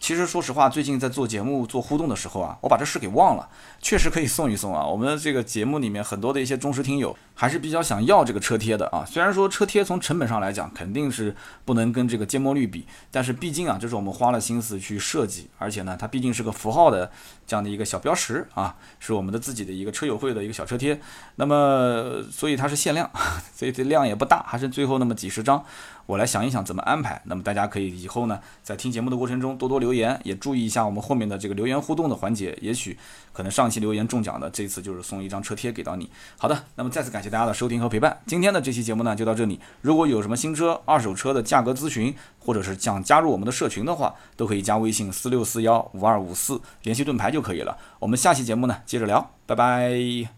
[0.00, 3.48] 其实说实话，最近在做节目做互动的时候啊，我把这事给忘了。
[3.80, 9.04] 确实可以送一送啊，我们这个节目里面很多的一些忠实听友还是比较想要这个车贴的啊。
[9.06, 11.34] 虽然说车贴从成本上来讲肯定是
[11.64, 17.10] 不能跟这个芥末绿比，但是毕竟啊，这是我们花了心思去设计，而且呢，它毕竟是个符号的
[17.46, 21.00] 这样的一个小标识啊，是我们的自己的一个车友会的一个小车贴。
[21.36, 23.08] 那么所以它是限量，
[23.54, 25.64] 所以这量也不大，还是最后那么几十张。
[26.06, 27.20] 我来想一想怎么安排。
[27.24, 32.56] 那么大家可以以后呢，在听节目的过程中多多留言，也注意一下我们后面的这个留言互动的环节。
[32.60, 32.98] 也许
[33.32, 36.10] 可能上期留言中奖的，这次就是送一张车贴给到你。
[36.38, 38.16] 好的，那么再次感谢大家的收听和陪伴。
[38.26, 39.58] 今天的这期节目呢就到这里。
[39.80, 47.76] 如果有什么新车、二手车的价格咨询，或者是想加入我们的社群的话，都可以加微信四六四幺五二五四联系盾牌就可以了。
[47.98, 50.34] 我们下期节目呢接着聊，拜拜。